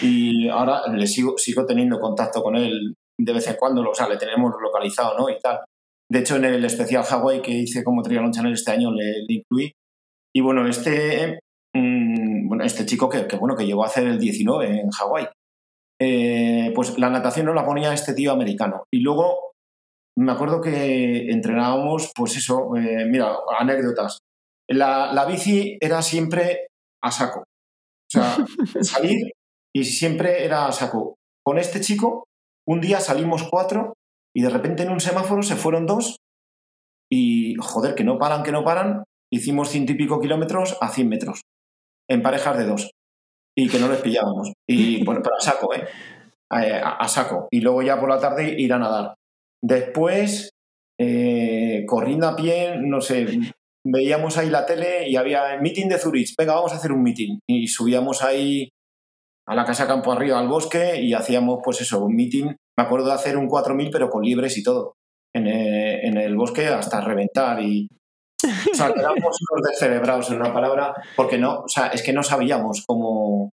[0.00, 4.08] Y ahora le sigo, sigo teniendo contacto con él de vez en cuando, o sea,
[4.08, 5.28] le tenemos localizado, ¿no?
[5.28, 5.60] Y tal.
[6.10, 9.72] De hecho, en el especial Hawaii que hice como Triathlon Channel este año le, incluí.
[10.34, 11.38] Y bueno, este,
[11.74, 12.09] mm,
[12.62, 15.28] este chico que, bueno, que llegó a hacer el 19 en Hawái,
[16.00, 18.84] eh, pues la natación no la ponía este tío americano.
[18.92, 19.52] Y luego
[20.18, 24.18] me acuerdo que entrenábamos, pues eso, eh, mira, anécdotas.
[24.68, 26.68] La, la bici era siempre
[27.02, 27.40] a saco.
[27.40, 28.36] O sea,
[28.82, 29.32] salir
[29.74, 31.16] y siempre era a saco.
[31.44, 32.24] Con este chico,
[32.66, 33.94] un día salimos cuatro
[34.34, 36.16] y de repente en un semáforo se fueron dos
[37.10, 39.04] y, joder, que no paran, que no paran.
[39.32, 41.40] Hicimos ciento y pico kilómetros a 100 metros,
[42.10, 42.90] en parejas de dos,
[43.56, 44.52] y que no les pillábamos.
[44.68, 45.86] Y bueno, pero a saco, ¿eh?
[46.52, 47.46] A, saco.
[47.52, 49.14] Y luego ya por la tarde ir a nadar.
[49.62, 50.50] Después,
[51.00, 53.38] eh, corriendo a pie, no sé,
[53.86, 56.34] veíamos ahí la tele y había meeting de Zurich.
[56.36, 57.38] Venga, vamos a hacer un meeting.
[57.48, 58.68] Y subíamos ahí
[59.46, 62.46] a la casa campo arriba al bosque y hacíamos, pues eso, un meeting.
[62.76, 64.94] Me acuerdo de hacer un 4000, pero con libres y todo
[65.32, 67.88] en el, bosque hasta reventar y,
[68.44, 72.22] o sea, quedamos unos descerebrados en una palabra, porque no, o sea, es que no
[72.22, 73.52] sabíamos cómo,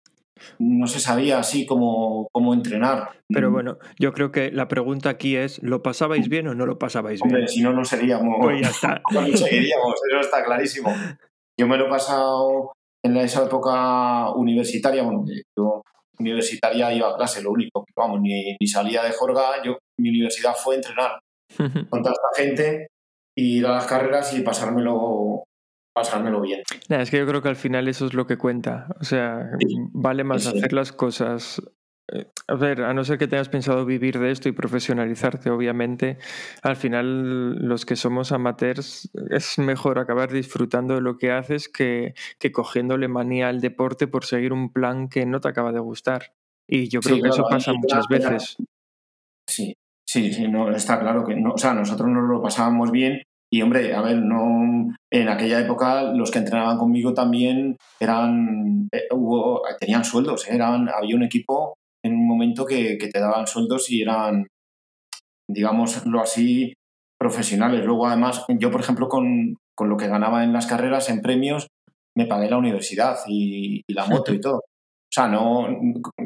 [0.59, 3.11] no se sabía así cómo, cómo entrenar.
[3.29, 6.79] Pero bueno, yo creo que la pregunta aquí es, ¿lo pasabais bien o no lo
[6.79, 7.49] pasabais Hombre, bien?
[7.49, 9.03] si no, no seríamos, Pues ya está.
[9.13, 10.93] no seguiríamos, eso está clarísimo.
[11.59, 12.73] Yo me lo he pasado
[13.05, 15.25] en esa época universitaria, bueno,
[15.57, 15.83] yo
[16.19, 20.55] universitaria iba a clase, lo único, vamos, ni, ni salía de jorga, yo, mi universidad
[20.55, 21.19] fue entrenar
[21.91, 22.43] con toda esta
[23.37, 25.45] gente, ir a las carreras y pasármelo
[25.95, 26.63] pasármelo bien.
[26.91, 28.87] es que yo creo que al final eso es lo que cuenta.
[29.01, 29.51] O sea,
[29.95, 31.63] vale más hacer las cosas.
[32.13, 36.19] Eh, a ver, a no ser que tengas pensado vivir de esto y profesionalizarte, obviamente,
[36.63, 42.13] al final los que somos amateurs es mejor acabar disfrutando de lo que haces que,
[42.39, 46.35] que cogiéndole manía al deporte por seguir un plan que no te acaba de gustar.
[46.69, 48.57] Y yo creo que eso pasa muchas veces.
[49.49, 49.75] Sí,
[50.09, 53.63] Sí, sí, no, está claro que no, o sea, nosotros nos lo pasábamos bien y
[53.63, 59.63] hombre, a ver, no en aquella época los que entrenaban conmigo también eran eh, hubo,
[59.81, 60.55] tenían sueldos, ¿eh?
[60.55, 64.47] eran había un equipo en un momento que, que te daban sueldos y eran
[65.49, 66.75] digámoslo así
[67.19, 67.85] profesionales.
[67.85, 71.69] Luego además yo por ejemplo con, con lo que ganaba en las carreras en premios
[72.17, 74.59] me pagué la universidad y, y la moto y todo.
[74.59, 75.69] O sea, no,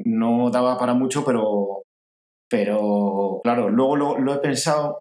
[0.04, 1.82] no daba para mucho, pero
[2.50, 5.00] pero claro, luego lo, he pensado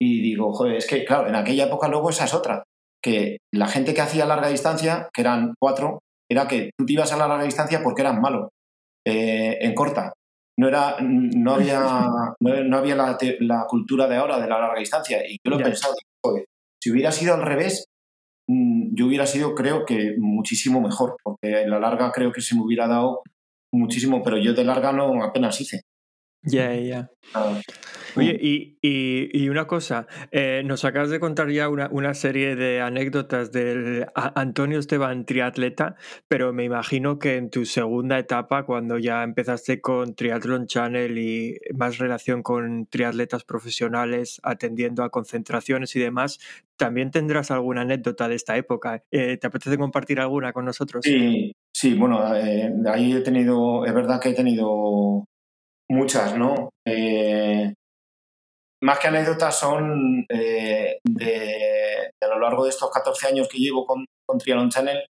[0.00, 2.64] y digo, joder, es que claro, en aquella época luego esa es otra,
[3.02, 7.12] que la gente que hacía larga distancia, que eran cuatro, era que tú te ibas
[7.12, 8.50] a la larga distancia porque eras malo.
[9.06, 10.12] Eh, en corta,
[10.58, 11.80] no, era, no había,
[12.40, 15.26] no, había la, cultura de ahora de la larga distancia.
[15.26, 16.46] Y yo lo he pensado, joder,
[16.82, 17.86] si hubiera sido al revés,
[18.48, 22.56] mm, yo hubiera sido, creo que, muchísimo mejor, porque en la larga creo que se
[22.56, 23.22] me hubiera dado
[23.72, 25.82] muchísimo, pero yo de larga no apenas hice.
[26.50, 27.10] Ya, ya.
[27.34, 27.60] Ah,
[28.16, 32.80] Oye, y, y, una cosa, eh, nos acabas de contar ya una, una serie de
[32.80, 39.22] anécdotas del Antonio Esteban triatleta, pero me imagino que en tu segunda etapa, cuando ya
[39.22, 46.38] empezaste con Triathlon Channel y más relación con triatletas profesionales, atendiendo a concentraciones y demás,
[46.76, 49.04] también tendrás alguna anécdota de esta época.
[49.10, 51.04] Eh, ¿Te apetece compartir alguna con nosotros?
[51.04, 55.26] Sí, sí, bueno, eh, ahí he tenido, es verdad que he tenido
[55.90, 56.70] muchas, ¿no?
[56.86, 57.74] Eh,
[58.82, 63.84] más que anécdotas son eh, de, a lo largo de estos 14 años que llevo
[63.84, 65.04] con, con Triathlon Channel,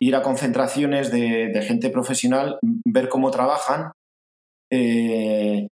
[0.00, 3.92] ir a concentraciones de, gente profesional, ver cómo trabajan.
[4.70, 5.68] Eh,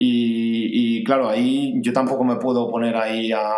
[0.00, 3.52] y, claro, ahí yo tampoco me puedo poner ahí a,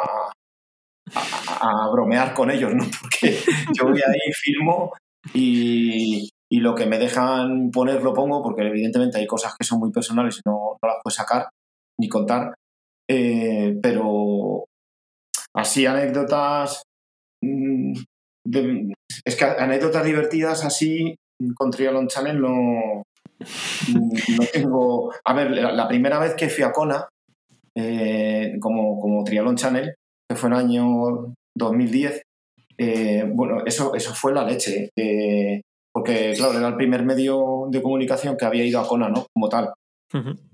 [1.14, 2.85] a, bromear con ellos, ¿no?
[3.03, 3.38] Porque
[3.76, 4.92] yo voy ahí, filmo
[5.35, 9.78] y, y lo que me dejan poner lo pongo, porque evidentemente hay cosas que son
[9.78, 11.48] muy personales y no, las puedes sacar
[11.98, 12.54] ni contar.
[13.08, 14.64] Eh, pero
[15.54, 16.82] así anécdotas,
[17.42, 17.92] mm,
[19.24, 21.14] es que anécdotas divertidas así
[21.54, 23.02] con Triathlon Channel no,
[23.94, 25.12] no tengo...
[25.24, 27.08] A ver, la, primera vez que fui a Kona
[27.76, 29.94] eh, como, como Triathlon Channel,
[30.28, 32.22] que fue en el año 2010,
[32.78, 34.90] eh, bueno, eso, eso fue la leche
[35.92, 39.26] porque claro, era el primer medio de comunicación que había ido a Kona, ¿no?
[39.33, 39.72] Como tal.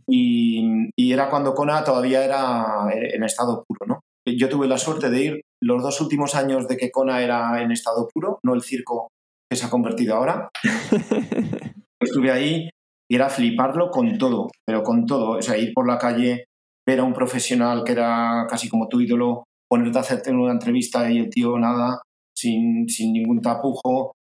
[0.07, 4.01] y, era cuando Kona todavía era en estado puro, ¿no?
[4.27, 7.71] Yo tuve la suerte de ir los dos últimos años de que Kona era en
[7.71, 9.09] estado puro, no el circo
[9.49, 10.49] que se ha convertido ahora.
[12.01, 12.69] Estuve ahí
[13.09, 15.39] y era fliparlo con todo, pero con todo.
[15.39, 16.47] O sea, ir por la calle,
[16.87, 21.11] ver a un profesional que era casi como tu ídolo, ponerte a hacerte una entrevista
[21.11, 22.01] y el tío nada,
[22.37, 24.16] sin, sin ningún tapujo,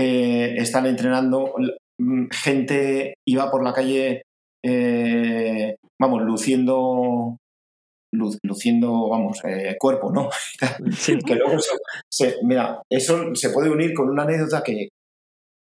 [0.00, 1.54] eh, están entrenando,
[1.98, 4.22] mm, gente iba por la calle,
[4.64, 7.36] eh, vamos, luciendo,
[8.42, 10.30] luciendo, vamos, eh, cuerpo, ¿no?
[11.26, 11.74] que luego eso,
[12.10, 14.88] se, mira, eso se puede unir con una anécdota que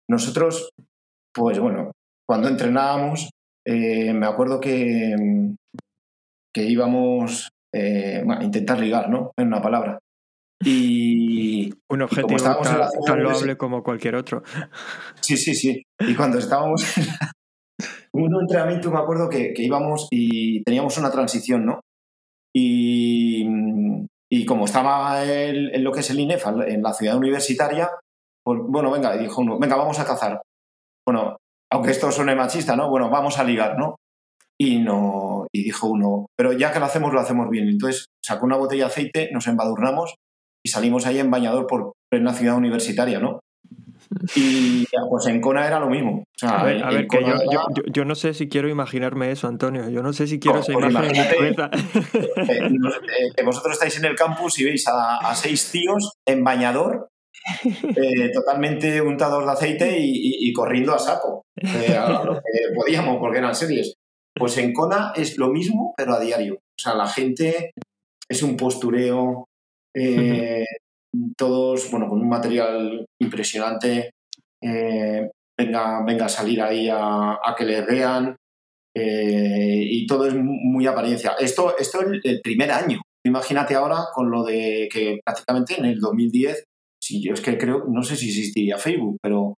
[0.09, 0.69] nosotros,
[1.33, 1.91] pues bueno,
[2.27, 3.29] cuando entrenábamos,
[3.67, 5.15] me acuerdo que,
[6.53, 9.31] que íbamos eh, bueno, intentar ligar, ¿no?
[9.37, 9.99] En una palabra.
[10.63, 11.73] Y.
[11.89, 12.57] Un objetivo tan,
[13.05, 14.43] tan loable como cualquier otro.
[15.21, 15.83] Sí, sí, sí.
[15.99, 17.05] Y cuando estábamos en
[18.13, 21.81] un entrenamiento, me acuerdo que, íbamos y teníamos una transición, ¿no?
[22.55, 23.45] Y,
[24.31, 27.89] y como estaba en lo que es el INEF, en la ciudad universitaria,
[28.45, 30.41] pues bueno, venga, dijo uno, venga, vamos a cazar.
[31.05, 31.37] Bueno,
[31.71, 32.89] aunque esto suene machista, ¿no?
[32.89, 33.95] Bueno, vamos a ligar, ¿no?
[34.57, 37.67] Y, no, y dijo uno, pero ya que lo hacemos, lo hacemos bien.
[37.67, 40.15] Entonces sacó una botella de aceite, nos embadurnamos
[40.65, 43.39] y salimos ahí en bañador por una ciudad universitaria, ¿no?
[44.35, 46.23] Y pues en Kona era lo mismo.
[46.41, 47.23] a ver, que
[47.93, 49.89] yo, no sé si quiero imaginarme eso, Antonio.
[49.89, 51.55] Yo no sé si quiero esa imagen en eh,
[53.37, 57.09] eh, vosotros estáis en el campus y veis a, seis tíos en bañador,
[57.95, 61.43] eh, totalmente untados de aceite y, corriendo a saco.
[61.61, 63.93] a lo que podíamos, porque eran series.
[64.33, 66.55] Pues en Kona es lo mismo, pero a diario.
[66.55, 67.71] O sea, la gente
[68.27, 69.45] es un postureo,
[69.95, 70.65] eh,
[71.37, 74.11] todos, bueno, con un material impresionante.
[74.61, 78.35] Eh, venga, venga a salir ahí a, que les vean.
[78.93, 81.35] Eh, y todo es muy apariencia.
[81.39, 83.01] Esto, esto es el primer año.
[83.25, 86.63] Imagínate ahora con lo de que prácticamente en el 2010,
[87.01, 89.55] si yo es que creo, no sé si existiría Facebook, pero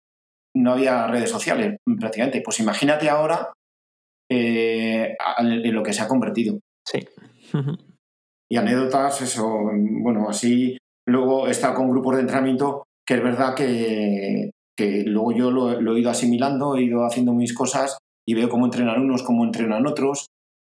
[0.54, 2.42] no había redes sociales prácticamente.
[2.42, 3.52] Pues imagínate ahora
[4.30, 6.60] eh, en lo que se ha convertido.
[6.84, 7.00] Sí.
[8.50, 9.70] Y anécdotas, eso,
[10.02, 10.78] bueno, así.
[11.08, 16.00] Luego está con grupos de entrenamiento, que es verdad que, que luego yo lo, he
[16.00, 20.26] ido asimilando, he ido haciendo mis cosas y veo cómo entrenan unos, cómo entrenan otros.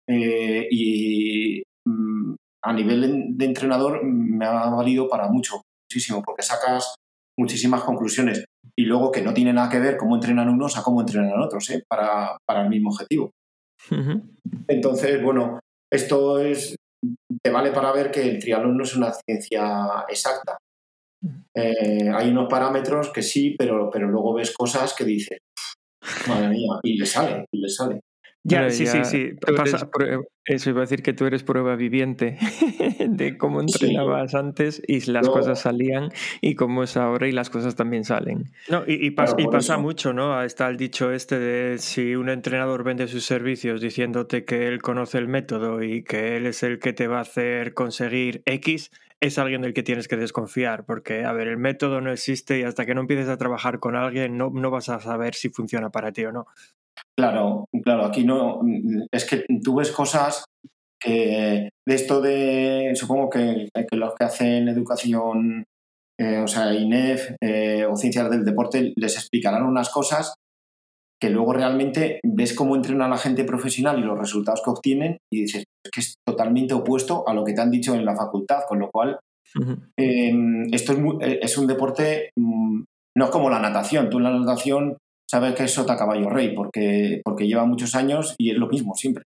[0.09, 6.97] Eh, y mm, a nivel de entrenador me ha valido para mucho, muchísimo, porque sacas
[7.39, 8.45] muchísimas conclusiones.
[8.77, 11.71] Y luego que no tiene nada que ver cómo entrenan unos a cómo entrenan otros,
[11.71, 11.85] ¿eh?
[11.89, 13.31] para, para el mismo objetivo.
[14.69, 15.61] Entonces, bueno,
[15.93, 16.77] esto es,
[17.43, 20.59] te vale para ver que el triatlón no es una ciencia exacta.
[21.55, 25.39] Eh, hay unos parámetros que sí, pero, pero luego ves cosas que dices,
[26.29, 28.01] madre mía, y le sale, y le sale.
[28.47, 29.31] Ya, sí, sí, sí,
[30.45, 32.37] eso iba a decir que tú eres prueba viviente
[33.09, 36.11] de cómo entrenabas antes y las cosas salían
[36.43, 38.53] y cómo es ahora y las cosas también salen.
[38.69, 40.43] No, y, pasa mucho, ¿no?
[40.43, 45.17] Está el dicho este de si un entrenador vende sus servicios diciéndote que él conoce
[45.17, 49.39] el método y que él es el que te va a hacer conseguir X, es
[49.39, 52.85] alguien del que tienes que desconfiar, porque, a ver, el método no existe y hasta
[52.85, 56.13] que no empieces a trabajar con alguien no, no vas a saber si funciona para
[56.13, 56.47] ti o no.
[57.17, 58.61] Claro, claro, aquí no.
[59.13, 60.45] Es que tú ves cosas
[61.01, 62.93] que de esto de.
[62.95, 65.65] Supongo que, los que hacen educación,
[66.19, 70.35] eh, o sea, INEF eh, o ciencias del deporte, les explicarán unas cosas
[71.21, 75.43] que luego realmente ves cómo entrena la gente profesional y los resultados que obtienen y
[75.43, 78.81] dices que es totalmente opuesto a lo que te han dicho en la facultad, con
[78.81, 79.19] lo cual
[79.97, 82.83] em, esto es, eh, es, un deporte, mm,
[83.17, 84.11] no es como la natación.
[84.11, 84.99] Tú en la natación
[85.35, 88.95] sabes que es sota caballo rey, porque, porque lleva muchos años y es lo mismo
[88.95, 89.25] siempre.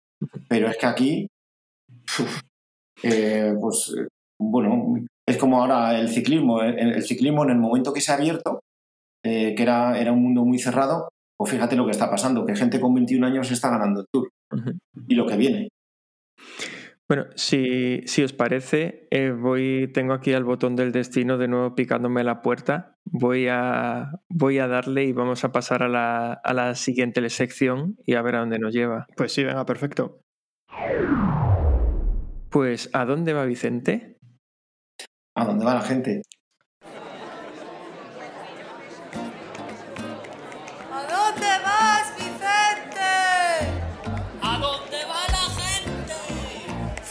[0.51, 1.27] Pero es que aquí,
[3.03, 3.95] eh, pues
[4.39, 6.61] bueno, es como ahora el ciclismo.
[6.61, 8.61] El, ciclismo en el momento que se ha abierto,
[9.25, 12.55] eh, que era, era un mundo muy cerrado, pues fíjate lo que está pasando, que
[12.55, 14.29] gente con 21 años está ganando el Tour.
[15.09, 15.69] Y lo que viene.
[17.07, 21.75] Bueno, si, si os parece, eh, voy, tengo aquí el botón del destino de nuevo
[21.75, 22.97] picándome la puerta.
[23.05, 27.97] Voy a, voy a darle y vamos a pasar a la, a la siguiente sección
[28.07, 29.07] y a ver a dónde nos lleva.
[29.17, 30.21] Pues sí, venga, perfecto.
[32.51, 34.17] Pues, ¿a dónde va Vicente?
[35.37, 36.23] ¿A dónde va la gente?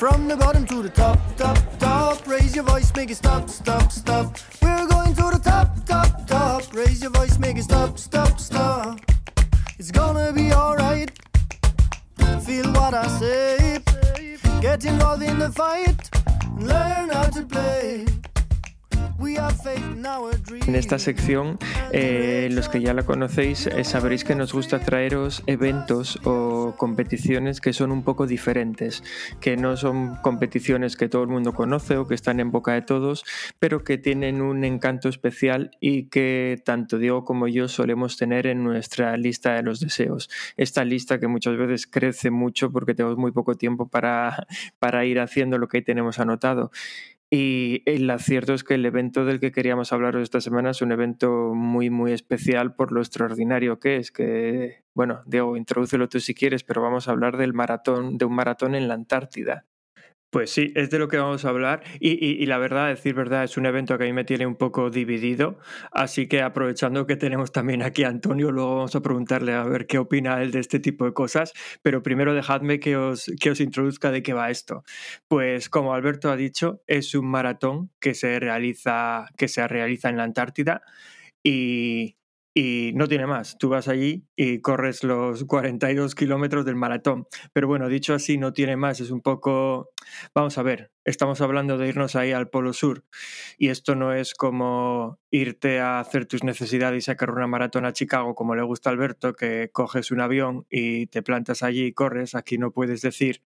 [0.03, 2.27] From the bottom to the top, top, top.
[2.27, 4.35] Raise your voice, make it stop, stop, stop.
[4.61, 6.73] We're going to the top, top, top.
[6.73, 8.99] Raise your voice, make it stop, stop, stop.
[9.79, 11.09] It's gonna be alright.
[12.45, 13.79] Feel what I say.
[14.59, 16.09] Get involved in the fight.
[16.57, 18.05] Learn how to play.
[20.67, 21.57] En esta sección,
[21.91, 27.61] eh, los que ya la conocéis, eh, sabréis que nos gusta traeros eventos o competiciones
[27.61, 29.03] que son un poco diferentes,
[29.39, 32.81] que no son competiciones que todo el mundo conoce o que están en boca de
[32.81, 33.23] todos,
[33.59, 38.63] pero que tienen un encanto especial y que tanto Diego como yo solemos tener en
[38.63, 40.29] nuestra lista de los deseos.
[40.57, 44.47] Esta lista que muchas veces crece mucho porque tenemos muy poco tiempo para,
[44.79, 46.71] para ir haciendo lo que tenemos anotado.
[47.35, 50.91] Y el acierto es que el evento del que queríamos hablaros esta semana es un
[50.91, 54.11] evento muy, muy especial por lo extraordinario que es.
[54.11, 58.35] Que, bueno, Diego, introdúcelo tú si quieres, pero vamos a hablar del maratón, de un
[58.35, 59.65] maratón en la Antártida.
[60.33, 63.55] Pues sí, es de lo que vamos a hablar y, la verdad, decir verdad, es
[63.55, 65.59] un evento que a mí me tiene un poco dividido,
[65.91, 69.85] así que aprovechando que tenemos también aquí a Antonio, luego vamos a preguntarle a ver
[69.85, 71.53] qué opina él de este tipo de cosas,
[71.83, 74.83] pero primero dejadme que os, que os introduzca de qué va esto.
[75.27, 80.17] Pues como Alberto ha dicho, es un maratón que se realiza, que se realiza en
[80.17, 80.81] la Antártida
[81.43, 82.15] y,
[82.53, 83.57] y no tiene más.
[83.57, 87.27] Tú vas allí y corres los 42 kilómetros del maratón.
[87.51, 88.99] Pero bueno, dicho así, no tiene más.
[88.99, 89.89] Es un poco...
[90.35, 93.05] Vamos a ver, estamos hablando de irnos ahí al Polo Sur
[93.57, 97.93] y esto no es como irte a hacer tus necesidades y sacar una maratón a
[97.93, 101.93] Chicago como le gusta a Alberto, que coges un avión y te plantas allí y
[101.93, 102.35] corres.
[102.35, 103.41] Aquí no puedes decir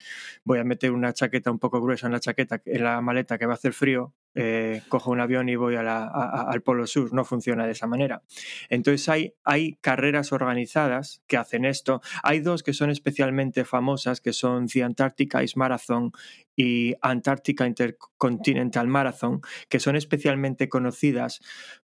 [0.44, 3.46] voy a meter una chaqueta un poco gruesa en la chaqueta, en la maleta que
[3.46, 7.12] va a hacer frío eh, cojo un avión y voy al Polo Sur.
[7.14, 8.22] No funciona de esa manera.
[8.68, 12.02] Entonces hay, hay carreras organizadas que hacen esto.
[12.22, 16.12] Hay dos que son especialmente famosas, que son The Antarctic Ice Marathon
[16.54, 21.40] y Antarctica Intercontinental Marathon, que son especialmente conocidas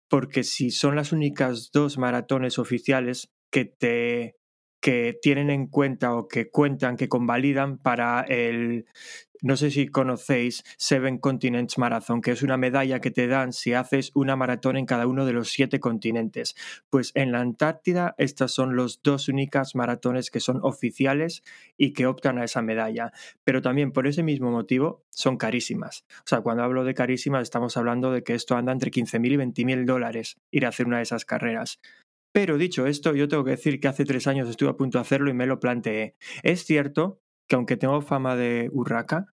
[0.09, 4.37] porque si son las únicas dos maratones oficiales que te
[4.83, 8.87] que tienen en cuenta o que cuentan, que convalidan para el
[9.43, 13.75] no sé si conocéis Seven Continents Marathon, que es una medalla que te dan si
[13.75, 16.55] haces una maratón en cada uno de los siete continentes.
[16.89, 21.43] Pues en la Antártida estas son los dos únicas maratones que son oficiales
[21.77, 23.13] y que optan a esa medalla.
[23.43, 26.05] Pero también por ese mismo motivo son carísimas.
[26.19, 29.37] O sea, cuando hablo de carísimas estamos hablando de que esto anda entre 15.000 y
[29.37, 31.81] 20.000 dólares ir a hacer una de esas carreras.
[32.33, 35.03] Pero dicho esto, yo tengo que decir que hace tres años estuve a punto de
[35.03, 36.15] hacerlo y me lo planteé.
[36.43, 37.21] Es cierto
[37.53, 39.27] que aunque tengo fama de urraca,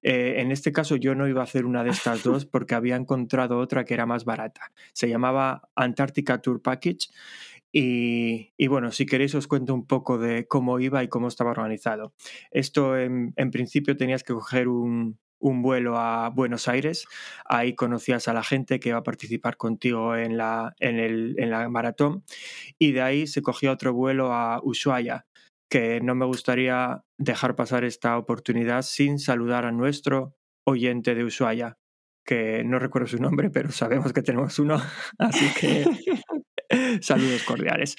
[0.00, 2.94] eh, en este caso yo no iba a hacer una de estas dos porque había
[2.94, 4.70] encontrado otra que era más barata.
[4.92, 7.08] Se llamaba Antarctica Tour Package
[7.72, 12.14] y, bueno, si queréis os cuento un poco de cómo iba y cómo estaba organizado.
[12.52, 17.08] Esto en, principio tenías que coger un, vuelo a Buenos Aires.
[17.44, 21.50] Ahí conocías a la gente que iba a participar contigo en la, en, el, en
[21.50, 22.22] la maratón.
[22.78, 25.26] Y de ahí se cogía otro vuelo a Ushuaia,
[25.68, 30.36] que no me gustaría dejar pasar esta oportunidad sin saludar a nuestro
[30.66, 31.78] oyente de Ushuaia,
[32.24, 34.80] que no recuerdo su nombre, pero sabemos que tenemos uno,
[35.18, 35.84] así que
[37.00, 37.96] Saludos cordiales.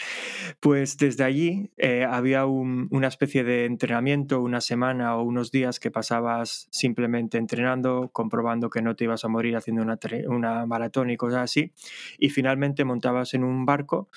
[0.60, 5.92] Pues desde allí eh, había una especie de entrenamiento, una semana o unos días que
[5.92, 11.18] pasabas simplemente entrenando, comprobando que no te ibas a morir haciendo una, una maratón y
[11.18, 11.72] cosas así.
[12.18, 14.10] Y finalmente montabas en un barco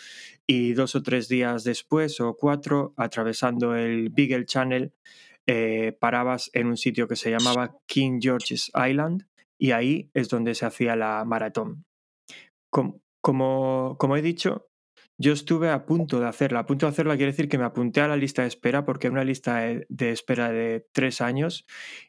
[0.47, 4.93] y dos o tres días después o cuatro, atravesando el Beagle Channel,
[5.47, 9.27] eh, parabas en un sitio que se llamaba King George's Island
[9.59, 11.85] y ahí es donde se hacía la maratón.
[13.33, 14.69] Como he dicho,
[15.21, 16.61] yo estuve a punto de hacerla.
[16.61, 19.09] A punto de hacerla quiere decir que me apunté a la lista de espera porque
[19.09, 19.59] era una lista
[19.89, 21.67] de, espera de tres años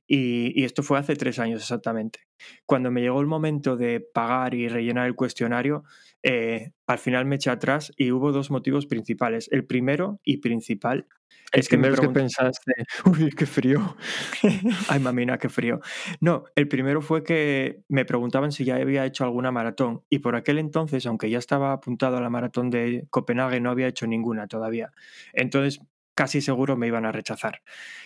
[0.08, 2.20] y, esto fue hace tres años exactamente.
[2.68, 5.84] Cuando me llegó el momento de pagar y rellenar el cuestionario,
[6.24, 9.50] eh, al final me eché atrás y hubo dos motivos principales.
[9.52, 11.08] El primero y principal
[11.52, 12.74] es que me que pensaste,
[13.06, 13.96] uy, qué frío.
[14.90, 15.80] Ay, mamina, qué frío.
[16.20, 20.36] No, el primero fue que me preguntaban si ya había hecho alguna maratón y por
[20.36, 24.48] aquel entonces, aunque ya estaba apuntado a la maratón de Copenhague, no había hecho ninguna
[24.48, 24.92] todavía.
[25.34, 25.82] Entonces,
[26.20, 27.62] casi seguro me iban a rechazar.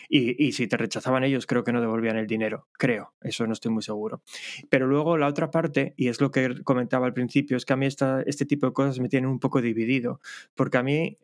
[0.07, 2.67] Y, y, si te rechazaban ellos, creo que no devolvían el dinero.
[2.73, 4.21] Creo, eso no estoy muy seguro.
[4.69, 7.75] Pero luego la otra parte, y es lo que comentaba al principio, es que a
[7.75, 10.21] mí esta, este tipo de cosas me tienen un poco dividido.
[10.53, 11.17] Porque a mí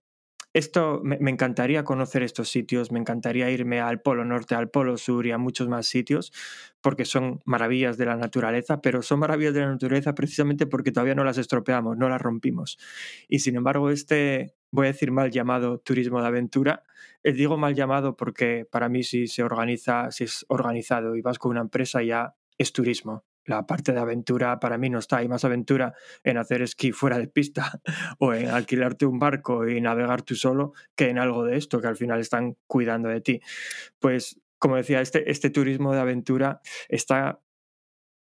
[0.54, 5.28] esto me, encantaría conocer estos sitios, me encantaría irme al Polo Norte, al Polo Sur
[5.28, 6.34] y a muchos más sitios,
[6.82, 11.14] porque son maravillas de la naturaleza, pero son maravillas de la naturaleza precisamente porque todavía
[11.14, 12.80] no las estropeamos, no las rompimos.
[13.28, 16.84] Y sin embargo, este, voy a decir mal llamado turismo de aventura,
[17.24, 21.40] eh, digo mal llamado porque para mí si se organiza, si es organizado y vas
[21.40, 25.18] con una empresa ya es turismo la parte de aventura para mí no está.
[25.18, 25.94] Hay más aventura
[26.24, 27.82] en hacer esquí fuera de pista
[28.20, 31.88] o en alquilarte un barco y navegar tú solo que en algo de esto que
[31.88, 33.42] al final están cuidando de ti.
[33.98, 37.42] Pues como decía, este, este turismo de aventura está...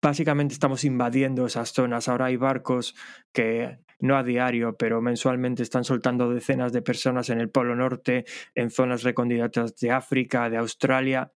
[0.03, 2.07] Básicamente estamos invadiendo esas zonas.
[2.07, 2.95] Ahora hay barcos
[3.32, 8.25] que no a diario, pero mensualmente están soltando decenas de personas en el Polo Norte,
[8.55, 11.31] en zonas recónditas de África, de Australia.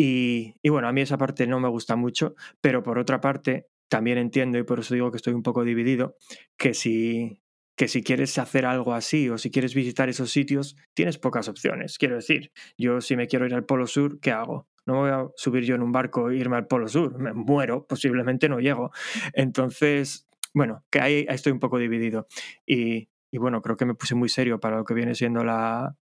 [0.00, 4.18] Y, bueno, a mí esa parte no me gusta mucho, pero por otra parte, también
[4.18, 6.16] entiendo, y por eso digo que estoy un poco dividido,
[6.56, 7.40] que si,
[7.74, 11.98] que si quieres hacer algo así o si quieres visitar esos sitios, tienes pocas opciones.
[11.98, 14.68] Quiero decir, yo si me quiero ir al Polo Sur, ¿qué hago?
[14.86, 17.84] No voy a subir yo en un barco e irme al Polo Sur, me muero,
[17.84, 18.92] posiblemente no llego.
[19.32, 20.27] Entonces,
[20.58, 22.26] bueno, que ahí, estoy un poco dividido.
[22.66, 25.94] Y, bueno, creo que me puse muy serio para lo que viene siendo la,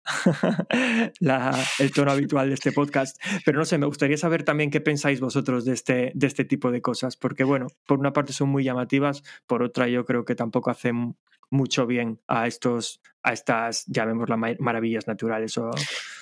[1.80, 3.22] el tono habitual de este podcast.
[3.44, 6.72] Pero no sé, me gustaría saber también qué pensáis vosotros de este, de este tipo
[6.72, 10.36] de cosas, porque bueno, por una parte son muy llamativas, por otra yo creo que
[10.36, 11.18] tampoco hacen
[11.50, 15.70] mucho bien a estos a estas llamémoslas maravillas naturales o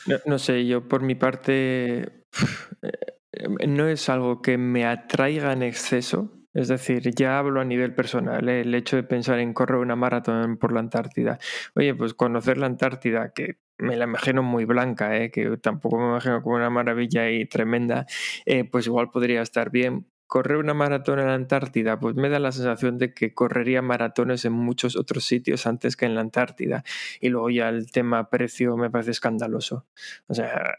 [0.06, 5.64] no, no sé yo por mi parte eh, no es algo que me atraiga en
[5.64, 8.62] exceso es decir, ya hablo a nivel personal, ¿eh?
[8.62, 11.40] el hecho de pensar en correr una maratón por la Antártida.
[11.76, 15.32] Oye, pues conocer la Antártida, que me la imagino muy blanca, ¿eh?
[15.32, 18.06] que tampoco me imagino como una maravilla y tremenda,
[18.46, 20.08] eh, pues igual podría estar bien.
[20.28, 24.46] Correr una maratón en la Antártida, pues me da la sensación de que correría maratones
[24.46, 26.84] en muchos otros sitios antes que en la Antártida.
[27.20, 29.86] Y luego ya el tema precio me parece escandaloso.
[30.28, 30.76] O sea,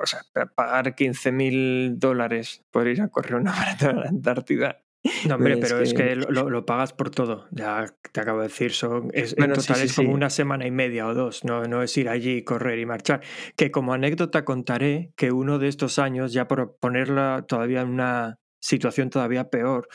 [0.00, 0.20] o sea
[0.54, 4.85] pagar 15 mil dólares por ir a correr una maratón en la Antártida
[5.28, 7.46] no, hombre, pero es que lo, pagas por todo.
[7.50, 11.06] Ya te acabo de decir, son, es, en total es como una semana y media
[11.06, 11.44] o dos.
[11.44, 13.22] No, no es ir allí, correr y marchar.
[13.56, 18.38] Que como anécdota contaré que uno de estos años, ya por ponerla todavía en una
[18.60, 19.88] situación todavía peor,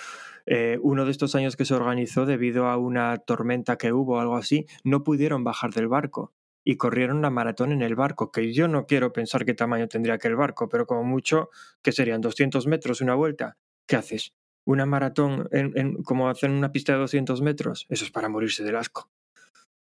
[0.45, 4.19] eh, uno de estos años que se organizó debido a una tormenta que hubo o
[4.19, 6.33] algo así, no pudieron bajar del barco
[6.63, 10.17] y corrieron una maratón en el barco, que yo no quiero pensar qué tamaño tendría
[10.17, 11.49] que el barco, pero como mucho,
[11.81, 13.57] que serían 200 metros una vuelta.
[13.87, 14.33] ¿Qué haces?
[14.65, 18.75] Una maratón en, como hacer una pista de 200 metros, eso es para morirse del
[18.75, 19.09] asco.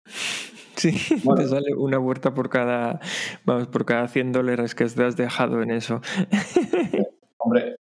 [0.75, 2.99] Sí, te sale una vuelta por cada,
[3.45, 6.01] vamos, por cada 100 dólares que te has dejado en eso.
[7.37, 7.77] Hombre,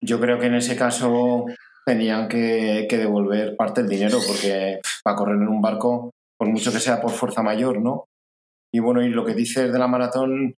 [0.00, 1.44] yo creo que en ese caso
[1.84, 6.72] tenían que, que, devolver parte del dinero, porque para correr en un barco, por mucho
[6.72, 8.06] que sea por fuerza mayor, ¿no?
[8.72, 10.54] Y bueno, y lo que dices de la maratón,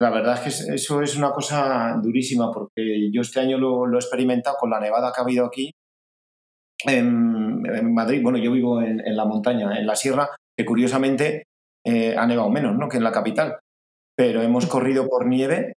[0.00, 3.96] la verdad es que eso es una cosa durísima porque yo este año lo, he
[3.96, 5.72] experimentado con la nevada que ha habido aquí
[6.86, 8.22] en, Madrid.
[8.22, 11.44] Bueno, yo vivo en, la montaña, en la sierra, que curiosamente
[11.86, 12.88] eh, ha nevado menos ¿no?
[12.88, 13.58] que en la capital.
[14.16, 15.74] Pero hemos corrido por nieve,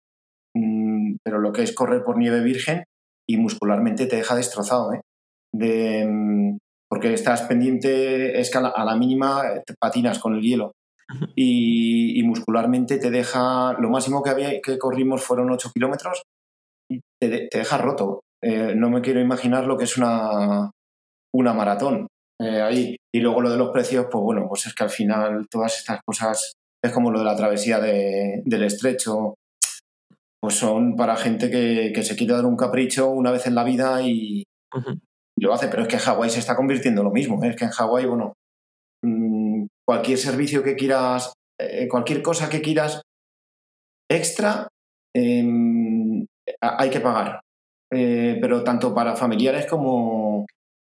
[0.56, 2.84] mm, pero lo que es correr por nieve virgen
[3.28, 4.94] y muscularmente te deja destrozado.
[4.94, 5.02] ¿eh?
[5.52, 6.58] De, mm,
[6.88, 10.74] porque estás pendiente, es que a la mínima te patinas con el hielo
[11.36, 16.24] y, muscularmente te deja, lo máximo que, había, que corrimos fueron 8 kilómetros
[16.90, 18.22] y te, deja roto.
[18.44, 20.72] Eh, no me quiero imaginar lo que es una,
[21.34, 22.08] una maratón
[22.42, 22.96] eh, ahí.
[23.14, 26.00] Y luego lo de los precios, pues bueno, pues es que al final todas estas
[26.06, 26.54] cosas
[26.84, 29.36] es como lo de la travesía del estrecho,
[30.42, 33.64] pues son para gente que, que, se quiere dar un capricho una vez en la
[33.64, 34.44] vida y,
[35.38, 37.50] lo hace, pero es que en Hawái se está convirtiendo lo mismo, ¿eh?
[37.50, 38.34] es que en Hawái, bueno,
[39.04, 39.41] mm,
[39.92, 43.02] cualquier servicio que quieras, eh, cualquier cosa que quieras
[44.10, 44.70] extra,
[45.14, 46.26] em,
[46.62, 47.42] hay que pagar.
[47.94, 50.46] Eh, pero tanto para familiares como,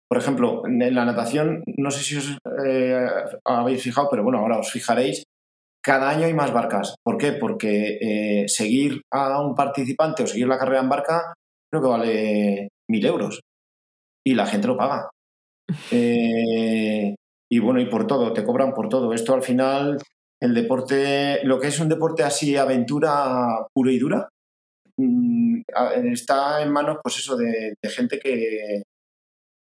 [0.08, 3.06] por ejemplo, en la natación, no sé si os eh,
[3.44, 5.26] habéis fijado, pero bueno, ahora os fijaréis,
[5.84, 6.96] cada año hay más barcas.
[7.04, 7.34] ¿Por qué?
[7.34, 11.34] Porque seguir a un participante o seguir la carrera en barca
[11.70, 13.42] creo que vale mil euros
[14.26, 15.10] y la gente lo paga.
[17.56, 19.14] y bueno, y por todo, te cobran por todo.
[19.14, 19.98] Esto al final,
[20.42, 24.28] el deporte, lo que es un deporte así, aventura pura y dura,
[24.98, 25.62] mm,
[26.12, 28.84] está en manos, pues eso, de, gente que,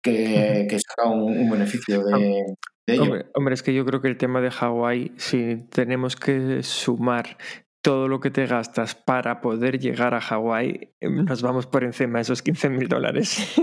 [0.02, 3.24] que, saca un, beneficio de, ello.
[3.34, 7.38] Hombre, es que yo creo que el tema de Hawái, si tenemos que sumar
[7.82, 12.22] todo lo que te gastas para poder llegar a Hawái, nos vamos por encima de
[12.22, 13.54] esos 15 mil dólares.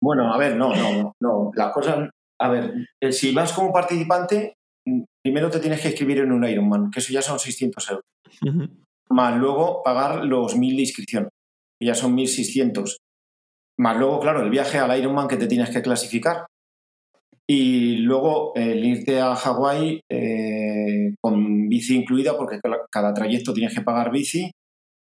[0.00, 1.50] Bueno, a ver, no, no, no.
[1.54, 2.10] La cosa
[2.40, 4.54] a ver, eh, si vas como participante,
[4.86, 8.04] mm, primero te tienes que escribir en un Ironman, que eso ya son 600 euros.
[9.10, 11.28] Más luego pagar los 1000 de inscripción,
[11.80, 12.98] que ya son 1600.
[13.78, 16.46] Más luego, claro, el viaje al Ironman que te tienes que clasificar.
[17.50, 22.60] Y luego el irte a Hawái eh, con bici incluida, porque
[22.90, 24.50] cada trayecto tienes que pagar bici.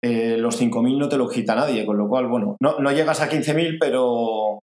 [0.04, 3.22] Eh, los 5.000 no te lo quita nadie, con lo cual, bueno, no, no llegas
[3.22, 4.60] a 15.000, pero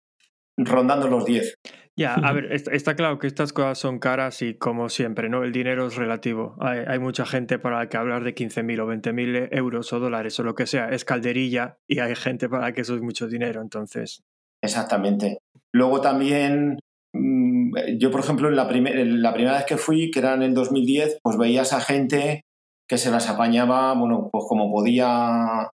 [0.58, 1.54] rondando los 10.
[1.96, 5.42] Ya, a ver, está, claro que estas cosas son caras y como siempre, ¿no?
[5.42, 6.56] El dinero es relativo.
[6.60, 10.42] Hay, mucha gente para la que hablar de 15.000 o 20.000 euros o dólares o
[10.42, 13.60] lo que sea es calderilla y hay gente para la que eso es mucho dinero,
[13.60, 14.22] entonces.
[14.62, 15.40] Exactamente.
[15.72, 16.78] Luego también,
[17.12, 20.54] mm, yo por ejemplo, en la, la primera vez que fui, que era en el
[20.54, 22.44] 2010, pues veías a gente
[22.88, 25.68] que se las apañaba, bueno, pues como podía,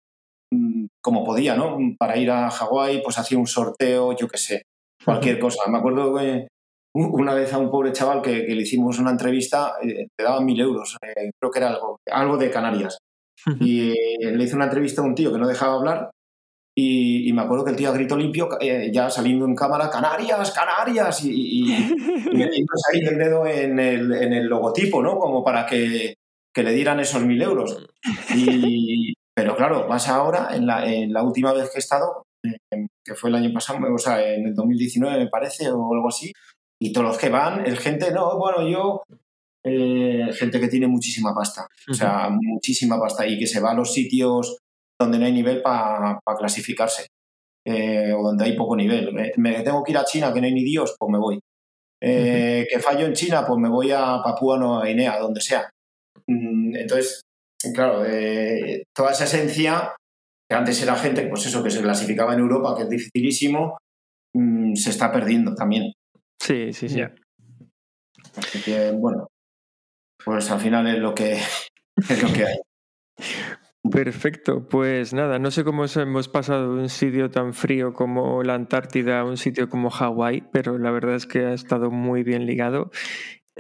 [0.52, 1.78] mm, como podía, ¿no?
[1.98, 4.64] Para ir a Hawái, pues hacía un sorteo, yo qué sé
[5.06, 5.70] cualquier cosa.
[5.70, 6.48] Me acuerdo que
[6.96, 10.60] una vez a un pobre chaval que, le hicimos una entrevista, eh, le daban mil
[10.60, 12.98] euros, eh, creo que era algo, algo de Canarias.
[13.60, 16.12] Y eh, le hice una entrevista a un tío que no dejaba hablar
[16.76, 19.90] Y, y me acuerdo que el tío a grito limpio, eh, ya saliendo en cámara,
[19.90, 21.76] Canarias, Canarias, y, y, y
[22.38, 25.18] metiéndose ahí el dedo en el, en el logotipo, ¿no?
[25.20, 26.16] Como para que,
[26.54, 27.86] que le dieran esos mil euros.
[29.36, 33.16] Pero claro, vas ahora, en la, en la última vez que he estado, eh, que
[33.16, 36.32] fue el año pasado, o sea, en el 2019 me parece, o algo así,
[36.82, 39.02] y todos los que van, es gente, no, bueno, yo,
[39.66, 43.76] eh, gente que tiene muchísima pasta, o sea, muchísima pasta, y que se va a
[43.76, 44.58] los sitios
[45.00, 47.08] donde no hay nivel para clasificarse,
[47.66, 49.14] eh, o donde hay poco nivel.
[49.14, 51.40] Me, me tengo que ir a China, que no hay ni Dios, pues me voy.
[52.02, 55.70] Eh, Que fallo en China, pues me voy a Papúa Nueva Guinea, donde sea.
[56.28, 57.22] Mm, Entonces,
[57.74, 59.96] claro, eh, toda esa esencia,
[60.54, 63.80] que antes era gente, pues eso, que se clasificaba en Europa, que es dificilísimo,
[64.36, 65.94] mm, se está perdiendo también.
[66.40, 67.02] Sí, sí, sí.
[68.36, 69.30] Así que, bueno,
[70.24, 71.40] pues al final es lo que,
[72.08, 72.58] es lo que hay.
[73.92, 78.44] Perfecto, pues nada, no sé cómo os hemos pasado de un sitio tan frío como
[78.44, 82.22] la Antártida a un sitio como Hawái, pero la verdad es que ha estado muy
[82.22, 82.92] bien ligado.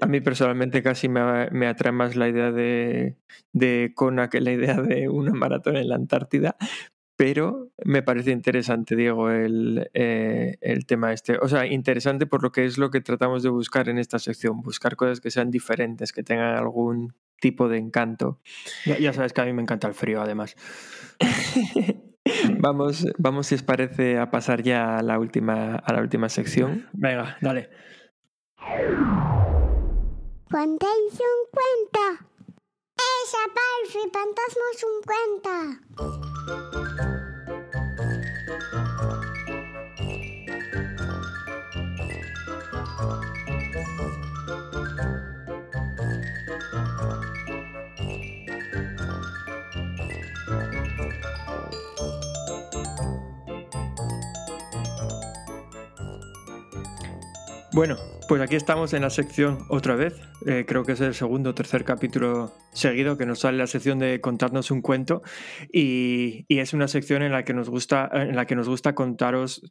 [0.02, 3.18] A mí personalmente casi me, me atrae más la idea de,
[3.52, 6.58] de Kona que la idea de una maratón en la Antártida,
[7.16, 11.38] pero me parece interesante, Diego, el, eh, el tema este.
[11.38, 14.62] O sea, interesante por lo que es lo que tratamos de buscar en esta sección,
[14.62, 18.40] buscar cosas que sean diferentes, que tengan algún tipo de encanto.
[18.86, 20.56] Ya, ya sabes que a mí me encanta el frío, además.
[22.60, 26.88] vamos, vamos, si os parece, a pasar ya a la última, a la última sección.
[26.94, 27.70] Venga, dale.
[30.54, 32.06] Contéis un cuento.
[32.96, 35.56] Esa parfi, fantasmas un cuento.
[57.72, 57.98] Bueno,
[58.28, 60.16] pues aquí estamos en la sección otra vez.
[60.46, 64.00] Eh, creo que es el segundo o tercer capítulo seguido que nos sale la sección
[64.00, 65.22] de contarnos un cuento
[65.72, 68.96] y, y es una sección en la que nos gusta en la que nos gusta
[68.96, 69.62] contaros,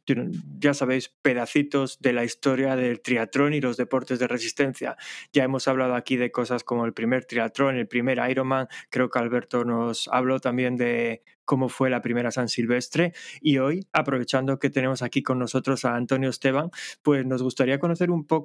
[0.59, 4.97] ya sabéis, pedacitos de la historia del triatlón y los deportes de resistencia.
[5.31, 8.67] Ya hemos hablado aquí de cosas como el primer triatlón, el primer Ironman.
[8.89, 13.13] Creo que Alberto nos habló también de cómo fue la primera San Silvestre.
[13.41, 18.11] Y hoy, aprovechando que tenemos aquí con nosotros a Antonio Esteban, pues nos gustaría conocer
[18.11, 18.42] un poco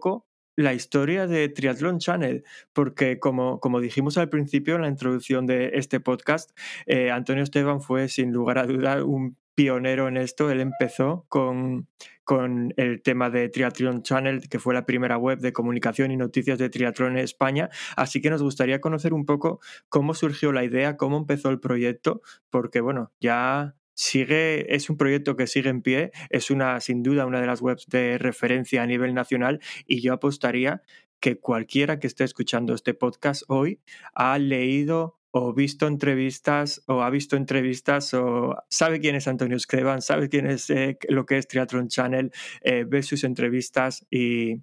[0.57, 5.71] la historia de Triathlon Channel, porque como, como dijimos al principio en la introducción de
[5.75, 6.51] este podcast,
[6.87, 10.51] eh, Antonio Esteban fue sin lugar a duda un pionero en esto.
[10.51, 11.89] Él empezó con,
[12.25, 16.59] con el tema de Triathlon Channel, que fue la primera web de comunicación y noticias
[16.59, 17.69] de triatlón en España.
[17.97, 22.21] Así que nos gustaría conocer un poco cómo surgió la idea, cómo empezó el proyecto,
[22.51, 27.27] porque bueno, ya sigue, es un proyecto que sigue en pie, es una, sin duda,
[27.27, 30.83] una de las webs de referencia a nivel nacional y yo apostaría
[31.19, 33.81] que cualquiera que esté escuchando este podcast hoy
[34.15, 40.01] ha leído o visto entrevistas o ha visto entrevistas o sabe quién es Antonio Escreban,
[40.01, 42.31] sabe quién es eh, lo que es Triathlon Channel,
[42.63, 44.63] eh, ve sus entrevistas y,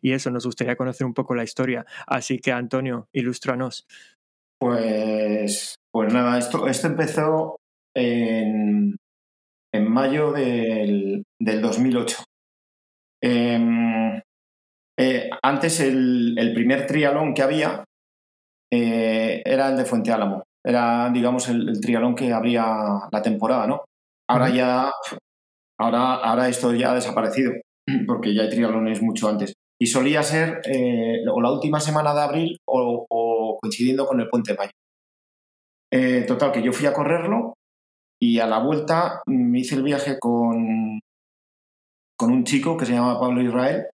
[0.00, 1.84] y eso, nos gustaría conocer un poco la historia.
[2.06, 3.86] Así que Antonio, ilústranos.
[4.58, 7.59] Pues, pues nada, esto, esto empezó
[7.94, 8.96] en,
[9.72, 12.24] en mayo del, del 2008.
[13.22, 14.20] Em,
[14.98, 17.84] eh, antes el, el primer trialón que había
[18.72, 20.44] eh, era el de Fuente Álamo.
[20.64, 22.66] Era, digamos, el, el trialón que abría
[23.10, 23.84] la temporada, ¿no?
[24.28, 24.92] Ahora ya,
[25.78, 27.52] ahora, ahora esto ya ha desaparecido,
[28.06, 29.54] porque ya hay trialones mucho antes.
[29.80, 34.28] Y solía ser eh, o la última semana de abril o, o coincidiendo con el
[34.28, 34.70] Puente de Mayo.
[35.92, 37.54] Eh, total, que yo fui a correrlo
[38.22, 41.00] y a la vuelta me hice el viaje con,
[42.18, 43.86] con un chico que se llama Pablo Israel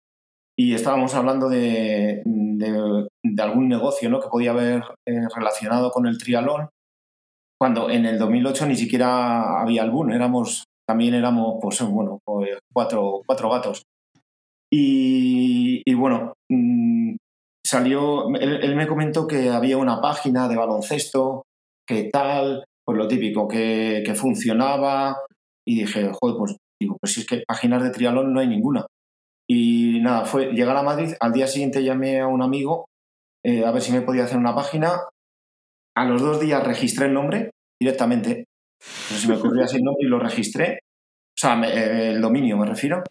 [0.57, 4.19] y estábamos hablando de, de- algún negocio ¿no?
[4.21, 6.69] que podía haber eh, relacionado con el trialón,
[7.59, 13.21] cuando en el 2008 ni siquiera había algún, éramos, también éramos pues, bueno, pues, cuatro,
[13.25, 13.83] cuatro gatos.
[14.71, 17.15] Y, y bueno, mm,
[17.65, 21.43] salió, él, él me comentó que había una página de baloncesto,
[21.87, 25.17] que tal, pues lo típico, que, que funcionaba,
[25.67, 28.85] y dije, joder, pues digo, pues si es que páginas de triatlón no hay ninguna.
[29.49, 32.85] Y nada, fue llegar a Madrid, al día siguiente llamé a un amigo
[33.45, 34.93] eh, a ver si me podía hacer una página.
[35.97, 38.45] A los dos días registré el nombre directamente.
[39.11, 40.79] No sé si me ocurría el nombre y lo registré.
[40.83, 43.03] O sea, me- eh, el dominio me refiero.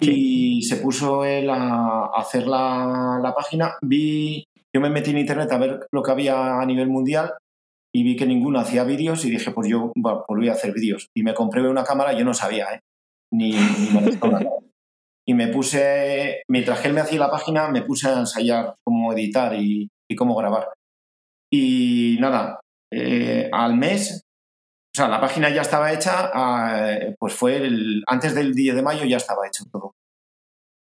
[0.00, 3.74] Y se puso él a hacer la, la página.
[3.82, 4.44] Vi,
[4.74, 7.32] yo me metí en internet a ver lo que había a nivel mundial
[7.96, 10.74] y vi que ninguno hacía vídeos y dije, pues yo bueno, pues voy a hacer
[10.74, 11.08] vídeos.
[11.16, 12.80] Y me compré una cámara, yo no sabía, ¿eh?
[13.32, 14.50] ni, ni cámara.
[15.26, 19.14] Y me puse, mientras que él me hacía la página, me puse a ensayar cómo
[19.14, 20.68] editar y, y cómo grabar.
[21.50, 22.60] Y nada,
[22.92, 24.20] eh, al mes,
[24.94, 28.82] o sea, la página ya estaba hecha, ah, pues fue el, antes del 10 de
[28.82, 29.94] mayo ya estaba hecho todo.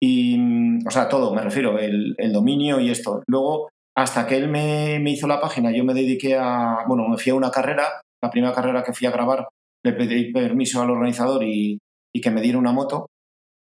[0.02, 3.22] Y, o sea, todo, me refiero, el, el dominio y esto.
[3.28, 7.16] Luego, hasta que él me, me, hizo la página, yo me dediqué a, bueno, me
[7.16, 9.48] fui a una carrera, la primera carrera que fui a grabar,
[9.84, 11.78] le pedí permiso al organizador y,
[12.14, 13.06] y que me diera una moto,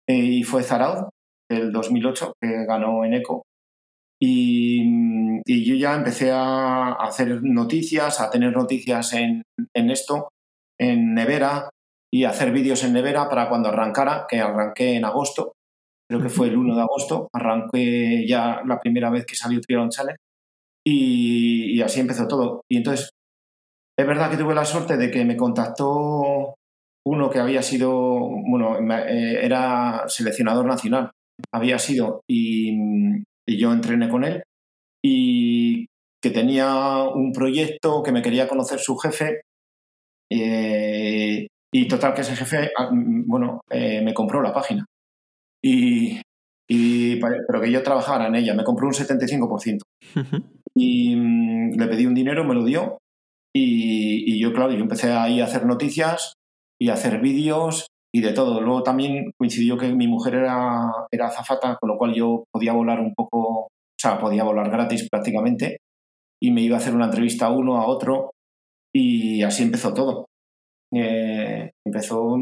[0.07, 1.09] eh, y fue Zaraud,
[1.49, 3.43] del 2008, que ganó en ECO.
[4.21, 4.83] Y,
[5.45, 10.29] y, yo ya empecé a hacer noticias, a tener noticias en, en esto,
[10.77, 11.69] en Nevera,
[12.11, 15.53] y hacer vídeos en Nevera para cuando arrancara, que arranqué en agosto,
[16.09, 19.89] creo que fue el 1 de agosto, arranqué ya la primera vez que salió Triathlon
[19.89, 20.17] Challenge
[20.85, 22.63] y, así empezó todo.
[22.69, 23.11] Y entonces,
[23.97, 26.55] es verdad que tuve la suerte de que me contactó
[27.05, 27.91] uno que había sido,
[28.49, 31.11] bueno, eh, era seleccionador nacional,
[31.53, 34.43] había sido, y, yo entrené con él,
[35.03, 35.87] y
[36.21, 39.41] que tenía un proyecto, que me quería conocer su jefe,
[40.31, 44.85] eh, y total que ese jefe, ah, bueno, eh, me compró la página.
[45.63, 46.21] Y,
[46.69, 49.79] y, pero que yo trabajara en ella, me compró un 75%.
[50.75, 52.99] y mm, le pedí un dinero, me lo dio,
[53.53, 56.33] y, y, yo, claro, yo empecé ahí a hacer noticias
[56.79, 58.61] y a hacer vídeos y de todo.
[58.61, 62.99] Luego también coincidió que mi mujer era, era azafata, con lo cual yo podía volar
[62.99, 65.79] un poco, o sea, podía volar gratis prácticamente,
[66.41, 68.31] y me iba a hacer una entrevista a uno, a otro,
[68.93, 70.25] y así empezó todo.
[70.93, 72.35] Eh, empezó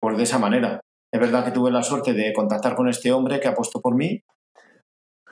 [0.00, 0.80] pues de esa manera.
[1.12, 4.22] Es verdad que tuve la suerte de contactar con este hombre que apostó por mí,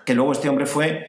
[0.04, 1.06] que luego este hombre fue,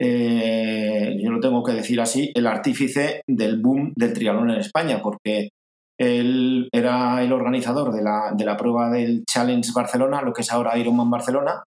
[0.00, 5.00] eh, yo lo tengo que decir así, el artífice del boom del triatlón en España,
[5.02, 5.48] porque
[5.98, 10.52] él era el organizador de la, de la prueba del Challenge Barcelona, lo que es
[10.52, 11.64] ahora Ironman Barcelona,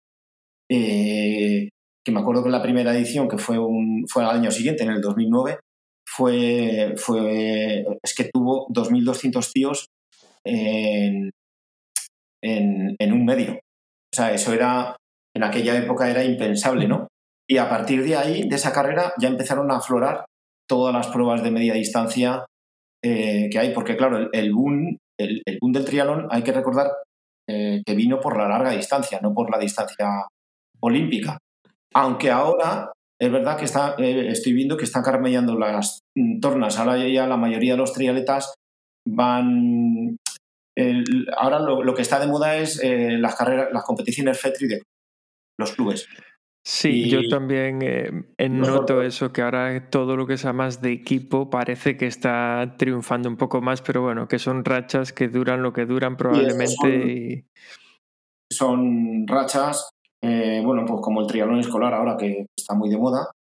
[0.71, 1.69] eh,
[2.05, 4.91] que me acuerdo que la primera edición, que fue, un, fue al año siguiente, en
[4.91, 5.59] el 2009,
[6.07, 9.89] fue, fue es que tuvo 2.200 tíos
[10.45, 11.31] en,
[12.43, 13.55] en, un medio.
[13.55, 14.97] O sea, eso era,
[15.35, 17.09] en aquella época era impensable, ¿no?
[17.49, 20.25] Y a partir de ahí, de esa carrera, ya empezaron a aflorar
[20.69, 22.45] todas las pruebas de media distancia
[23.03, 26.89] eh, que hay, porque claro, el, boom, el, boom del triatlón hay que recordar
[27.49, 30.27] eh, que vino por la larga distancia, no por la distancia
[30.81, 31.39] olímpica.
[31.95, 36.01] Aunque ahora es verdad que está, eh, estoy viendo que están carmellando las
[36.41, 36.79] tornas.
[36.79, 38.55] Ahora ya la mayoría de los triatletas
[39.07, 40.18] van.
[40.79, 44.69] El, ahora lo, lo, que está de moda es eh, las carreras, las competiciones FETRI
[44.69, 44.83] de
[45.59, 46.07] los clubes.
[46.65, 50.93] Sí, y yo también eh, noto eso, que ahora todo lo que sea más de
[50.93, 55.63] equipo parece que está triunfando un poco más, pero bueno, que son rachas que duran
[55.63, 57.07] lo que duran probablemente.
[57.07, 57.45] Y
[58.53, 59.91] son, son, rachas,
[60.23, 63.31] eh, bueno, pues como el triatlón escolar ahora que está muy de moda.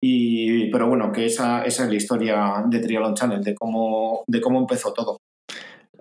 [0.00, 4.40] Y, pero bueno, que esa, esa es la historia de Triathlon Channel, de cómo, de
[4.40, 5.18] cómo empezó todo.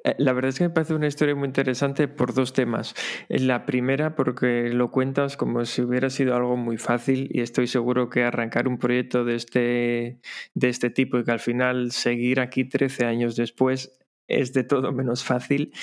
[0.03, 2.95] Eh, la verdad es que me parece una historia muy interesante por dos temas.
[3.29, 8.09] La primera, porque lo cuentas como si hubiera sido algo muy fácil y estoy seguro
[8.09, 10.19] que arrancar un proyecto de este,
[10.53, 14.91] de este tipo y que al final seguir aquí 13 años después es de todo
[14.91, 15.73] menos fácil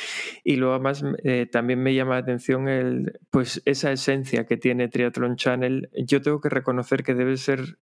[0.45, 4.89] y luego además eh, también me llama la atención el, pues esa esencia que tiene
[4.89, 5.91] Triathlon Channel.
[6.07, 7.79] Yo tengo que reconocer que debe ser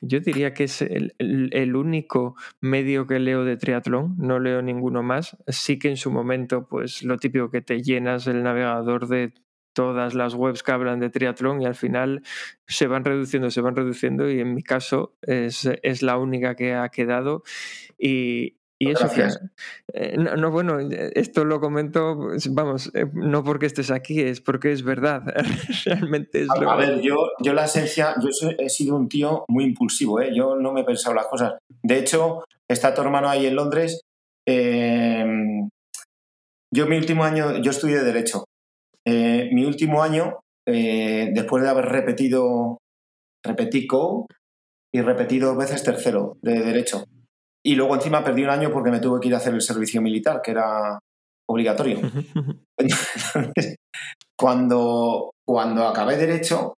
[0.00, 5.02] yo diría que es el, el, único medio que leo de triatlón, no leo ninguno
[5.02, 5.36] más.
[5.48, 9.32] Sí que en su momento, pues lo típico que te llenas el navegador de
[9.72, 12.22] todas las webs que hablan de triatlón y al final
[12.66, 16.74] se van reduciendo, se van reduciendo y en mi caso es, es la única que
[16.74, 17.42] ha quedado
[17.98, 19.28] y, y eso que,
[19.92, 20.78] eh, no, no, bueno,
[21.14, 25.22] esto lo comento, vamos, eh, no porque estés aquí, es porque es verdad.
[25.84, 26.70] Realmente es a, lo...
[26.70, 30.34] a ver, yo, yo la esencia, yo he sido un tío muy impulsivo, ¿eh?
[30.34, 31.54] yo no me he pensado las cosas.
[31.82, 34.00] De hecho, está tu hermano ahí en Londres.
[34.48, 35.26] Eh,
[36.72, 38.44] yo mi último año, yo estudié Derecho.
[39.04, 42.78] Eh, mi último año, eh, después de haber repetido,
[43.44, 44.26] repetí CO
[44.92, 47.04] y repetí dos veces tercero de Derecho.
[47.64, 50.00] Y luego encima perdí un año porque me tuve que ir a hacer el servicio
[50.00, 50.98] militar, que era
[51.48, 52.00] obligatorio.
[52.78, 53.76] Entonces,
[54.38, 56.74] cuando, cuando acabé derecho,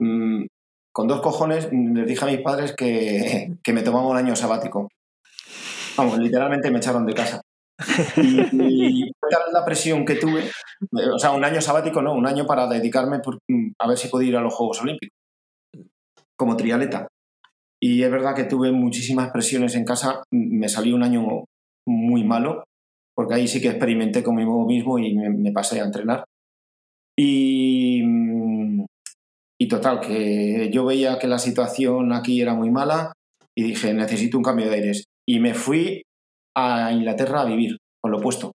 [0.00, 0.46] mmm,
[0.94, 4.88] con dos cojones les dije a mis padres que, que me tomaba un año sabático.
[5.96, 7.40] Vamos, literalmente me echaron de casa.
[8.16, 10.48] Y, y tal la presión que tuve,
[11.12, 13.38] o sea, un año sabático, no, un año para dedicarme por,
[13.78, 15.18] a ver si podía ir a los Juegos Olímpicos
[16.36, 17.08] como trialeta.
[17.84, 20.22] Y es verdad que tuve muchísimas presiones en casa.
[20.30, 21.44] Me salió un año
[21.86, 22.64] muy malo,
[23.14, 26.24] porque ahí sí que experimenté conmigo mismo y me, me pasé a entrenar.
[27.14, 28.02] Y,
[29.60, 33.12] y total, que yo veía que la situación aquí era muy mala
[33.54, 35.04] y dije, necesito un cambio de aires.
[35.28, 36.04] Y me fui
[36.56, 38.52] a Inglaterra a vivir, con lo opuesto.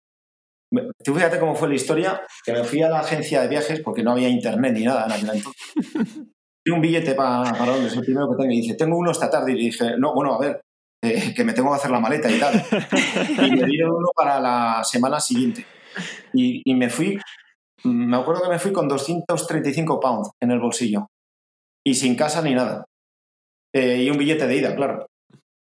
[1.04, 4.02] Tú fíjate cómo fue la historia, que me fui a la agencia de viajes porque
[4.02, 6.32] no había internet ni nada en aquel entonces.
[6.70, 9.52] Un billete pa- para Londres, el primero que tengo, y dice, tengo uno esta tarde.
[9.52, 10.60] Y dije, no, bueno, a ver,
[11.02, 12.54] eh, que me tengo que hacer la maleta y tal.
[13.46, 15.64] Y me dieron uno para la semana siguiente.
[16.32, 17.18] Y, y me fui,
[17.84, 21.06] me acuerdo que me fui con 235 pounds en el bolsillo.
[21.86, 22.84] Y sin casa ni nada.
[23.74, 25.06] Eh, y un billete de ida, claro.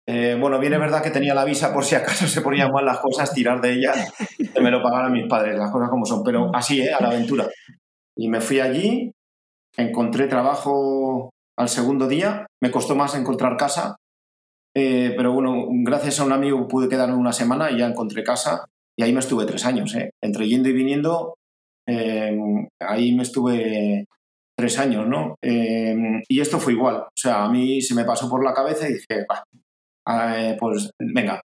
[0.08, 2.84] Eh, bueno, bien es verdad que tenía la visa por si acaso se ponían mal
[2.84, 3.92] las cosas, tirar de ella,
[4.54, 6.22] que me lo pagaran mis padres, las cosas como son.
[6.22, 6.92] Pero así, ¿eh?
[6.94, 7.48] A la aventura.
[8.16, 9.12] Y me fui allí,
[9.76, 13.96] encontré trabajo al segundo día, me costó más encontrar casa,
[14.76, 18.66] eh, pero bueno, gracias a un amigo pude quedarme una semana y ya encontré casa
[18.98, 20.10] y ahí me estuve tres años, ¿eh?
[20.22, 21.34] entre yendo y viniendo,
[21.88, 22.38] eh,
[22.80, 24.06] ahí me estuve
[24.58, 25.36] tres años, ¿no?
[25.42, 25.94] Eh,
[26.28, 28.94] y esto fue igual, o sea, a mí se me pasó por la cabeza y
[28.94, 29.44] dije, "Bah,
[30.38, 31.40] eh, pues venga,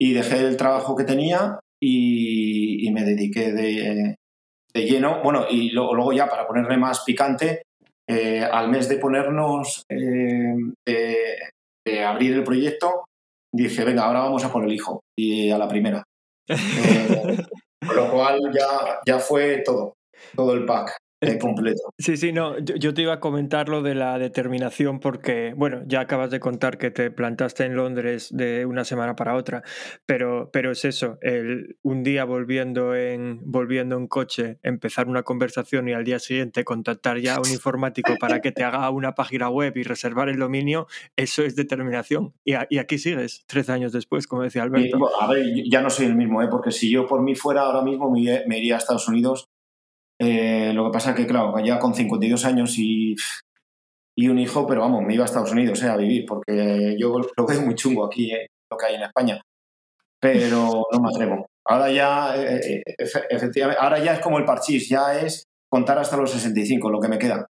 [0.00, 4.16] y dejé el trabajo que tenía y, y me dediqué de,
[4.74, 7.62] de lleno, bueno, y lo- luego ya para ponerle más picante,
[8.10, 10.54] eh, al mes de ponernos, eh,
[10.84, 11.16] de,
[11.86, 13.04] de abrir el proyecto,
[13.54, 16.02] dije, venga, ahora vamos a por el hijo, y a la primera.
[16.52, 19.94] Eh, con lo cual ya, ya fue todo,
[20.34, 21.80] todo el pack eh, completo.
[21.98, 25.82] Sí, sí, no, yo, yo te iba a comentar lo de la determinación porque, bueno,
[25.86, 29.62] ya acabas de contar que te plantaste en Londres de una semana para otra,
[30.06, 35.88] pero, pero es eso, el, un día volviendo en, volviendo en coche, empezar una conversación
[35.88, 39.50] y al día siguiente contactar ya a un informático para que te haga una página
[39.50, 42.32] web y reservar el dominio, eso es determinación.
[42.44, 44.98] Y, a- y aquí sigues, 13 años después, como decía Y, Alberto.
[44.98, 46.48] bueno, a ver, ya no soy el mismo, ¿eh?
[46.50, 49.49] porque si yo por mí fuera ahora mismo me iría a Estados Unidos.
[50.22, 53.16] Eh, lo que pasa es que, claro, ya con 52 años y,
[54.16, 57.18] y un hijo, pero vamos, me iba a Estados Unidos eh, a vivir, porque yo
[57.36, 59.40] lo veo muy chungo aquí, eh, lo que hay en España.
[60.20, 61.46] Pero no me atrevo.
[61.66, 66.30] Ahora ya, efe- efectivamente, ahora ya es como el parchís, ya es contar hasta los
[66.30, 67.46] 65, lo que me queda.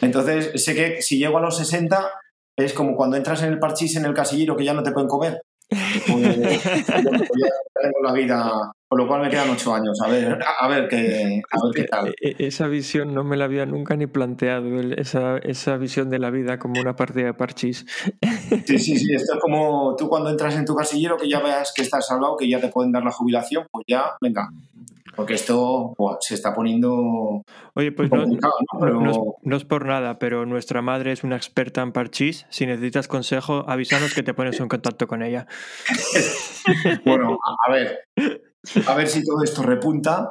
[0.00, 2.10] Entonces, sé que si llego a los 60,
[2.56, 5.08] es como cuando entras en el parchís en el casillero que ya no te pueden
[5.08, 5.40] comer.
[5.68, 6.02] Pues,
[6.94, 8.50] tengo la vida,
[8.88, 10.00] con lo cual me quedan ocho años.
[10.02, 12.08] A ver, a ver qué, a ver qué tal.
[12.08, 16.18] E- e- Esa visión no me la había nunca ni planteado, esa, esa visión de
[16.18, 17.84] la vida como una partida de parchís.
[18.66, 19.14] Sí, sí, sí.
[19.14, 22.36] Esto es como tú cuando entras en tu casillero que ya veas que estás salvado,
[22.36, 24.48] que ya te pueden dar la jubilación, pues ya, venga.
[25.18, 27.42] Porque esto se está poniendo
[27.74, 28.78] Oye, pues no, complicado, ¿no?
[28.78, 32.46] Pero- no es, no es por nada, pero nuestra madre es una experta en parchís.
[32.50, 35.48] Si necesitas consejo, avísanos que te pones en contacto con ella.
[37.04, 37.98] Bueno, a, ver,
[38.86, 40.30] a ver si todo esto repunta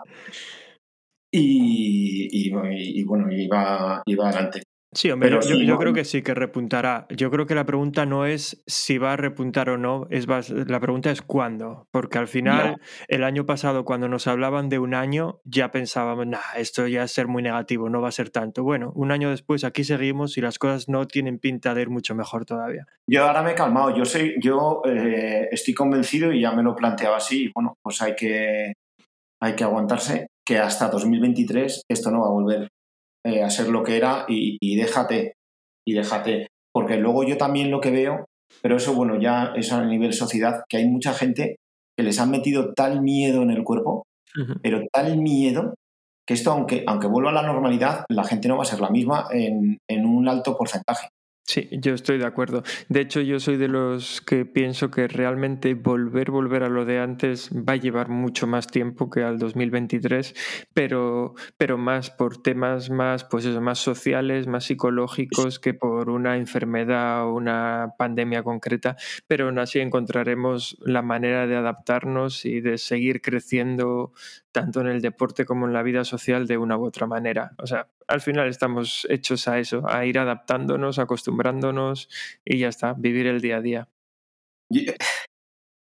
[1.29, 4.61] y, y, y, bueno, y va adelante.
[4.97, 7.05] Sí, hombre, Pero yo, yo- sí, yo no- creo que sí, que repuntará.
[7.11, 10.79] Yo creo que la pregunta no es si va a repuntar o no, es la
[10.79, 11.87] pregunta es cuándo.
[11.91, 16.39] Porque al final, el año pasado, cuando nos hablaban de un año, ya pensábamos, nah,
[16.57, 18.63] esto ya es ser muy negativo, no va a ser tanto.
[18.63, 22.15] Bueno, un año después aquí seguimos y las cosas no tienen pinta de ir mucho
[22.15, 22.87] mejor todavía.
[23.07, 26.75] Yo ahora me he calmado, yo, sé, yo eh, estoy convencido y ya me lo
[26.75, 28.73] planteaba así, y bueno, pues hay que,
[29.43, 32.67] hay que aguantarse, que hasta 2023 esto no va a volver
[33.27, 35.33] eh, a ser lo que era y, y déjate,
[35.85, 38.25] y déjate, porque luego yo también lo que veo,
[38.61, 41.57] pero eso bueno, ya es a nivel sociedad, que hay mucha gente
[41.97, 44.03] que les han metido tal miedo en el cuerpo,
[44.61, 45.73] pero tal miedo,
[46.27, 48.91] que esto aunque, aunque vuelva a la normalidad, la gente no va a ser la
[48.91, 51.07] misma en, en un alto porcentaje.
[51.49, 52.63] Sí, yo estoy de acuerdo.
[52.89, 56.99] De hecho, yo soy de los que pienso que realmente volver, volver a lo de
[56.99, 60.35] antes va a llevar mucho más tiempo que al 2023,
[60.73, 66.35] pero, pero más por temas más, pues eso, más sociales, más psicológicos que por una
[66.35, 68.97] enfermedad o una pandemia concreta.
[69.27, 74.11] Pero aún así encontraremos la manera de adaptarnos y de seguir creciendo
[74.51, 77.51] tanto en el deporte como en la vida social de una u otra manera.
[77.57, 82.09] O sea, al final estamos hechos a eso, a ir adaptándonos, acostumbrándonos
[82.45, 83.87] y ya está, vivir el día a día.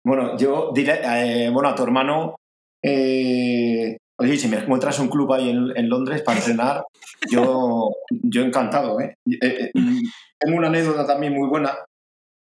[0.05, 2.35] Bueno, yo diré, eh, bueno, a tu hermano,
[2.83, 6.83] eh, oye, si me encuentras un club ahí en, en Londres para entrenar,
[7.31, 9.15] yo, yo encantado, ¿eh?
[9.41, 10.01] Eh, eh,
[10.39, 11.75] Tengo una anécdota también muy buena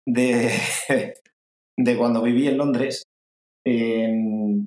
[0.06, 0.50] de,
[1.78, 3.04] de cuando viví en Londres.
[3.64, 4.64] Eh,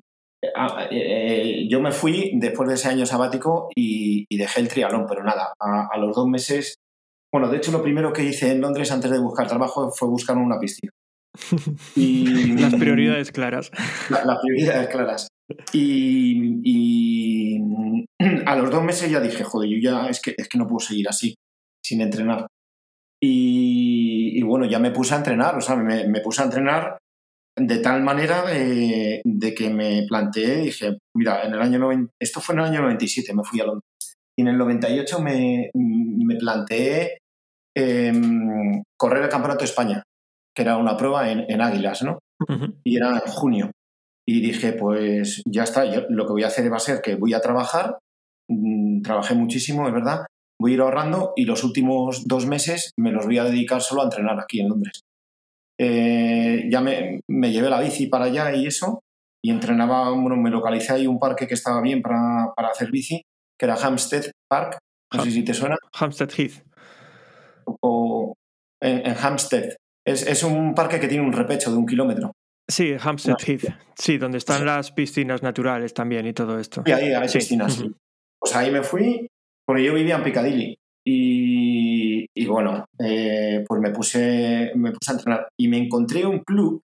[0.90, 5.22] eh, yo me fui después de ese año sabático y, y dejé el triatlón, pero
[5.24, 6.76] nada, a, a los dos meses,
[7.32, 10.36] Bueno, de hecho, lo primero que hice en Londres antes de buscar trabajo fue buscar
[10.36, 10.90] una piscina.
[11.96, 13.70] Y, Las prioridades claras.
[14.10, 15.28] la- las prioridades claras.
[15.72, 17.60] Y, y
[18.46, 20.80] a los dos meses ya dije, joder, yo ya es que, es que no puedo
[20.80, 21.34] seguir así,
[21.84, 22.46] sin entrenar.
[23.22, 26.98] Y, y bueno, ya me puse a entrenar, o sea, me, me puse a entrenar
[27.56, 32.40] de tal manera de, de que me planteé, dije, mira, en el año 90, esto
[32.40, 33.84] fue en el año 97, me fui a Londres.
[34.38, 37.18] Y en el 98 me, me planteé
[37.74, 40.02] em, correr el Campeonato de España,
[40.54, 42.18] que era una prueba en, en Águilas, ¿no?
[42.84, 43.70] Y era en junio.
[44.28, 47.14] Y dije, pues ya está, yo lo que voy a hacer va a ser que
[47.14, 47.98] voy a trabajar,
[48.48, 50.26] mm, trabajé muchísimo, es verdad,
[50.60, 54.02] voy a ir ahorrando y los últimos dos meses me los voy a dedicar solo
[54.02, 55.02] a entrenar aquí en Londres.
[55.78, 59.02] Eh, ya me, me llevé la bici para allá y eso,
[59.44, 63.22] y entrenaba, bueno, me localicé ahí un parque que estaba bien para, para hacer bici,
[63.58, 64.78] que era Hampstead Park,
[65.14, 66.62] no sé si te suena, Hampstead Heath.
[67.80, 68.34] o
[68.82, 69.74] en, en Hampstead.
[70.06, 72.32] Es, es un parque que tiene un repecho de un kilómetro.
[72.68, 73.64] Sí, Hampstead Heath.
[73.96, 76.82] Sí, donde están las piscinas naturales también y todo esto.
[76.86, 77.38] Y ahí hay Sí.
[77.38, 77.82] piscinas.
[78.38, 79.28] Pues ahí me fui,
[79.64, 80.78] porque yo vivía en Piccadilly.
[81.04, 81.75] Y,
[82.36, 85.48] y bueno, eh, pues me puse, me puse a entrenar.
[85.58, 86.82] Y me encontré un club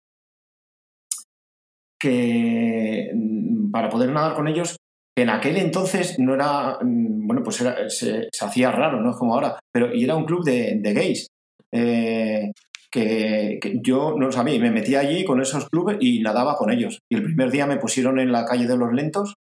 [1.98, 4.76] que, mm, para poder nadar con ellos,
[5.16, 9.34] en aquel entonces no era, mm, bueno, pues era- se, hacía raro, no es como
[9.34, 11.28] ahora, pero y era un club de, gays.
[11.72, 12.52] eh,
[12.90, 16.70] que, yo no lo sabía y me metí allí con esos clubes y nadaba con
[16.72, 16.98] ellos.
[17.10, 19.34] Y el primer día me pusieron en la calle de los lentos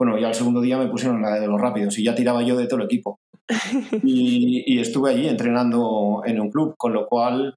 [0.00, 2.42] bueno, ya el segundo día me pusieron en la de los rápidos y ya tiraba
[2.42, 3.18] yo de todo el equipo.
[4.02, 7.54] Y, y estuve allí entrenando en un club, con lo cual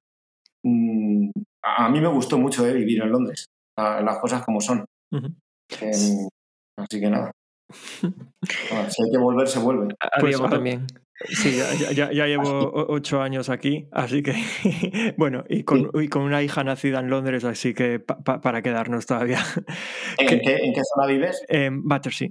[0.64, 1.30] mm,
[1.62, 3.46] a mí me gustó mucho eh, vivir en Londres,
[3.78, 4.84] la- las cosas como son.
[6.76, 7.30] Así que nada.
[8.02, 9.94] Bueno, si hay que volver, se vuelve.
[10.00, 10.86] A Pues Diego también.
[11.28, 14.34] Sí, ya, ya- ya- ya llevo ocho años aquí, así que
[15.16, 18.62] bueno, y con, y con una hija nacida en Londres, así que pa- pa- para
[18.62, 19.38] quedarnos todavía.
[20.18, 20.40] ¿En ¿Qué?
[20.40, 21.44] qué, en qué zona vives?
[21.48, 22.28] En Battersea,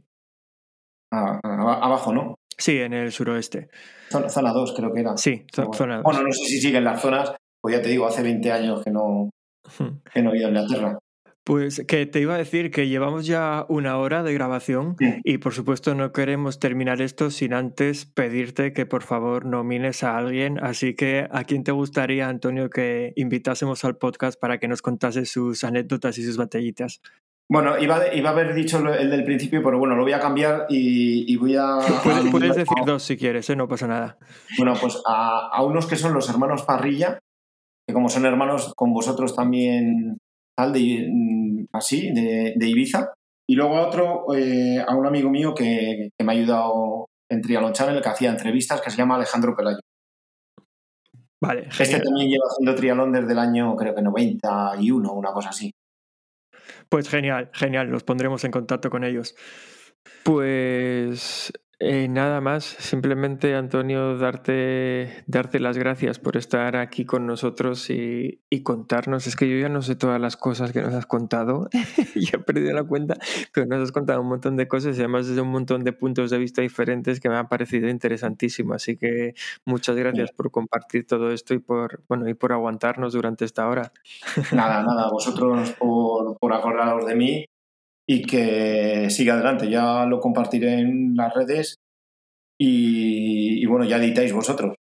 [1.14, 2.36] Ah, ah, abajo, ¿no?
[2.58, 3.70] Sí, en el suroeste.
[4.10, 5.18] Zona, zona 2 creo que era.
[5.18, 6.04] Sí, Bueno, zona dos.
[6.04, 8.92] Bueno, no sé si siguen las zonas, pues ya te digo, hace 20 años que
[8.92, 9.30] no,
[10.14, 11.00] que no he ido a Inglaterra.
[11.46, 15.16] Pues que te iba a decir que llevamos ya una hora de grabación Sí.
[15.26, 20.18] y por supuesto no queremos terminar esto sin antes pedirte que por favor nomines a
[20.18, 20.58] alguien.
[20.64, 25.26] Así que ¿a quién te gustaría, Antonio, que invitásemos al podcast para que nos contase
[25.26, 27.02] sus anécdotas y sus batallitas?
[27.52, 30.20] Bueno, iba, a- iba a haber dicho el del principio, pero bueno, lo voy a
[30.20, 31.78] cambiar y, y voy a...
[32.04, 33.56] Puedes, a- puedes decir dos si quieres, ¿eh?
[33.56, 34.18] no pasa nada.
[34.58, 37.20] Bueno, pues a, a unos que son los hermanos Parrilla,
[37.88, 40.18] que como son hermanos con vosotros también,
[40.58, 43.14] tal, de, mm, así, de, de Ibiza.
[43.48, 47.42] Y luego a otro, eh, a un amigo mío que, que me ha ayudado en
[47.42, 49.80] Trialon Channel, que hacía entrevistas, que se llama Alejandro Pelayo.
[51.42, 55.72] Vale, Este también lleva haciendo trialón desde el año, creo que 91, una cosa así.
[56.90, 59.36] Pues genial, genial, los pondremos en contacto con ellos.
[60.24, 61.52] Pues
[61.86, 68.40] eh, nada más, simplemente Antonio, darte, darte las gracias por estar aquí con nosotros y,
[68.64, 69.28] contarnos.
[69.28, 71.68] Es que yo ya no sé todas las cosas que nos has contado,
[72.16, 73.18] ya he perdido la cuenta,
[73.54, 76.30] pero nos has contado un montón de cosas y además desde un montón de puntos
[76.30, 78.74] de vista diferentes que me han parecido interesantísimo.
[78.74, 79.34] Así que
[79.66, 83.92] muchas gracias por compartir todo esto y por, bueno, y por aguantarnos durante esta hora.
[84.54, 87.46] Nada, nada, vosotros por, por acordaros de mí
[88.08, 89.70] y que siga adelante.
[89.70, 91.80] Ya lo compartiré en las redes
[92.58, 94.76] y, bueno, ya editáis vosotros.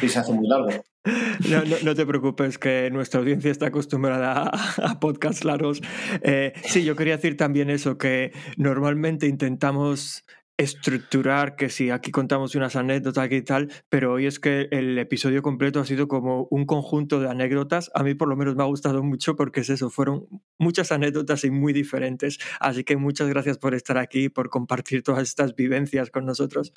[0.00, 0.68] Y se hace muy largo.
[1.84, 5.80] No te preocupes, que nuestra audiencia está acostumbrada a, a podcasts largos.
[6.22, 10.24] Eh, sí, yo quería decir también eso, que normalmente intentamos
[10.58, 15.40] estructurar, que si aquí contamos unas anécdotas y tal, pero hoy es que el episodio
[15.40, 17.90] completo ha sido como un conjunto de anécdotas.
[17.94, 20.26] A mí por lo menos me ha gustado mucho porque es eso, fueron
[20.58, 22.38] muchas anécdotas y muy diferentes.
[22.58, 26.72] Así que muchas gracias por estar aquí por compartir todas estas vivencias con nosotros.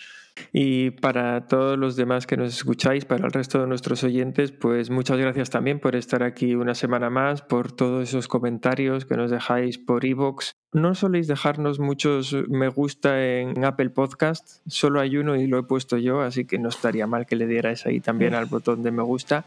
[0.54, 4.92] Y para todos los demás que nos escucháis, para el resto de nuestros oyentes, pues
[4.92, 9.32] muchas gracias también por estar aquí una semana más, por todos esos comentarios que nos
[9.32, 10.61] dejáis por iVoox.
[10.74, 15.64] No soléis dejarnos muchos me gusta en Apple Podcast, solo hay uno y lo he
[15.64, 18.92] puesto yo, así que no estaría mal que le dierais ahí también al botón de
[18.92, 19.44] me gusta.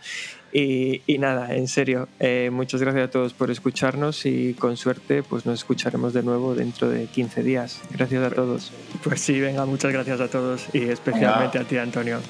[0.53, 5.23] Y, y nada, en serio, eh, muchas gracias a todos por escucharnos y con suerte
[5.23, 7.81] pues nos escucharemos de nuevo dentro de 15 días.
[7.91, 8.71] Gracias a todos.
[9.03, 12.21] Pues sí, venga, muchas gracias a todos y especialmente a ti, Antonio.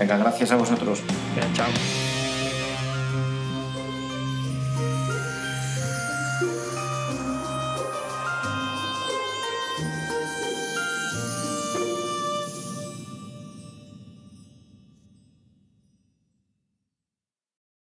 [0.00, 1.00] Venga, gracias a vosotros.
[1.36, 2.11] Venga, chao.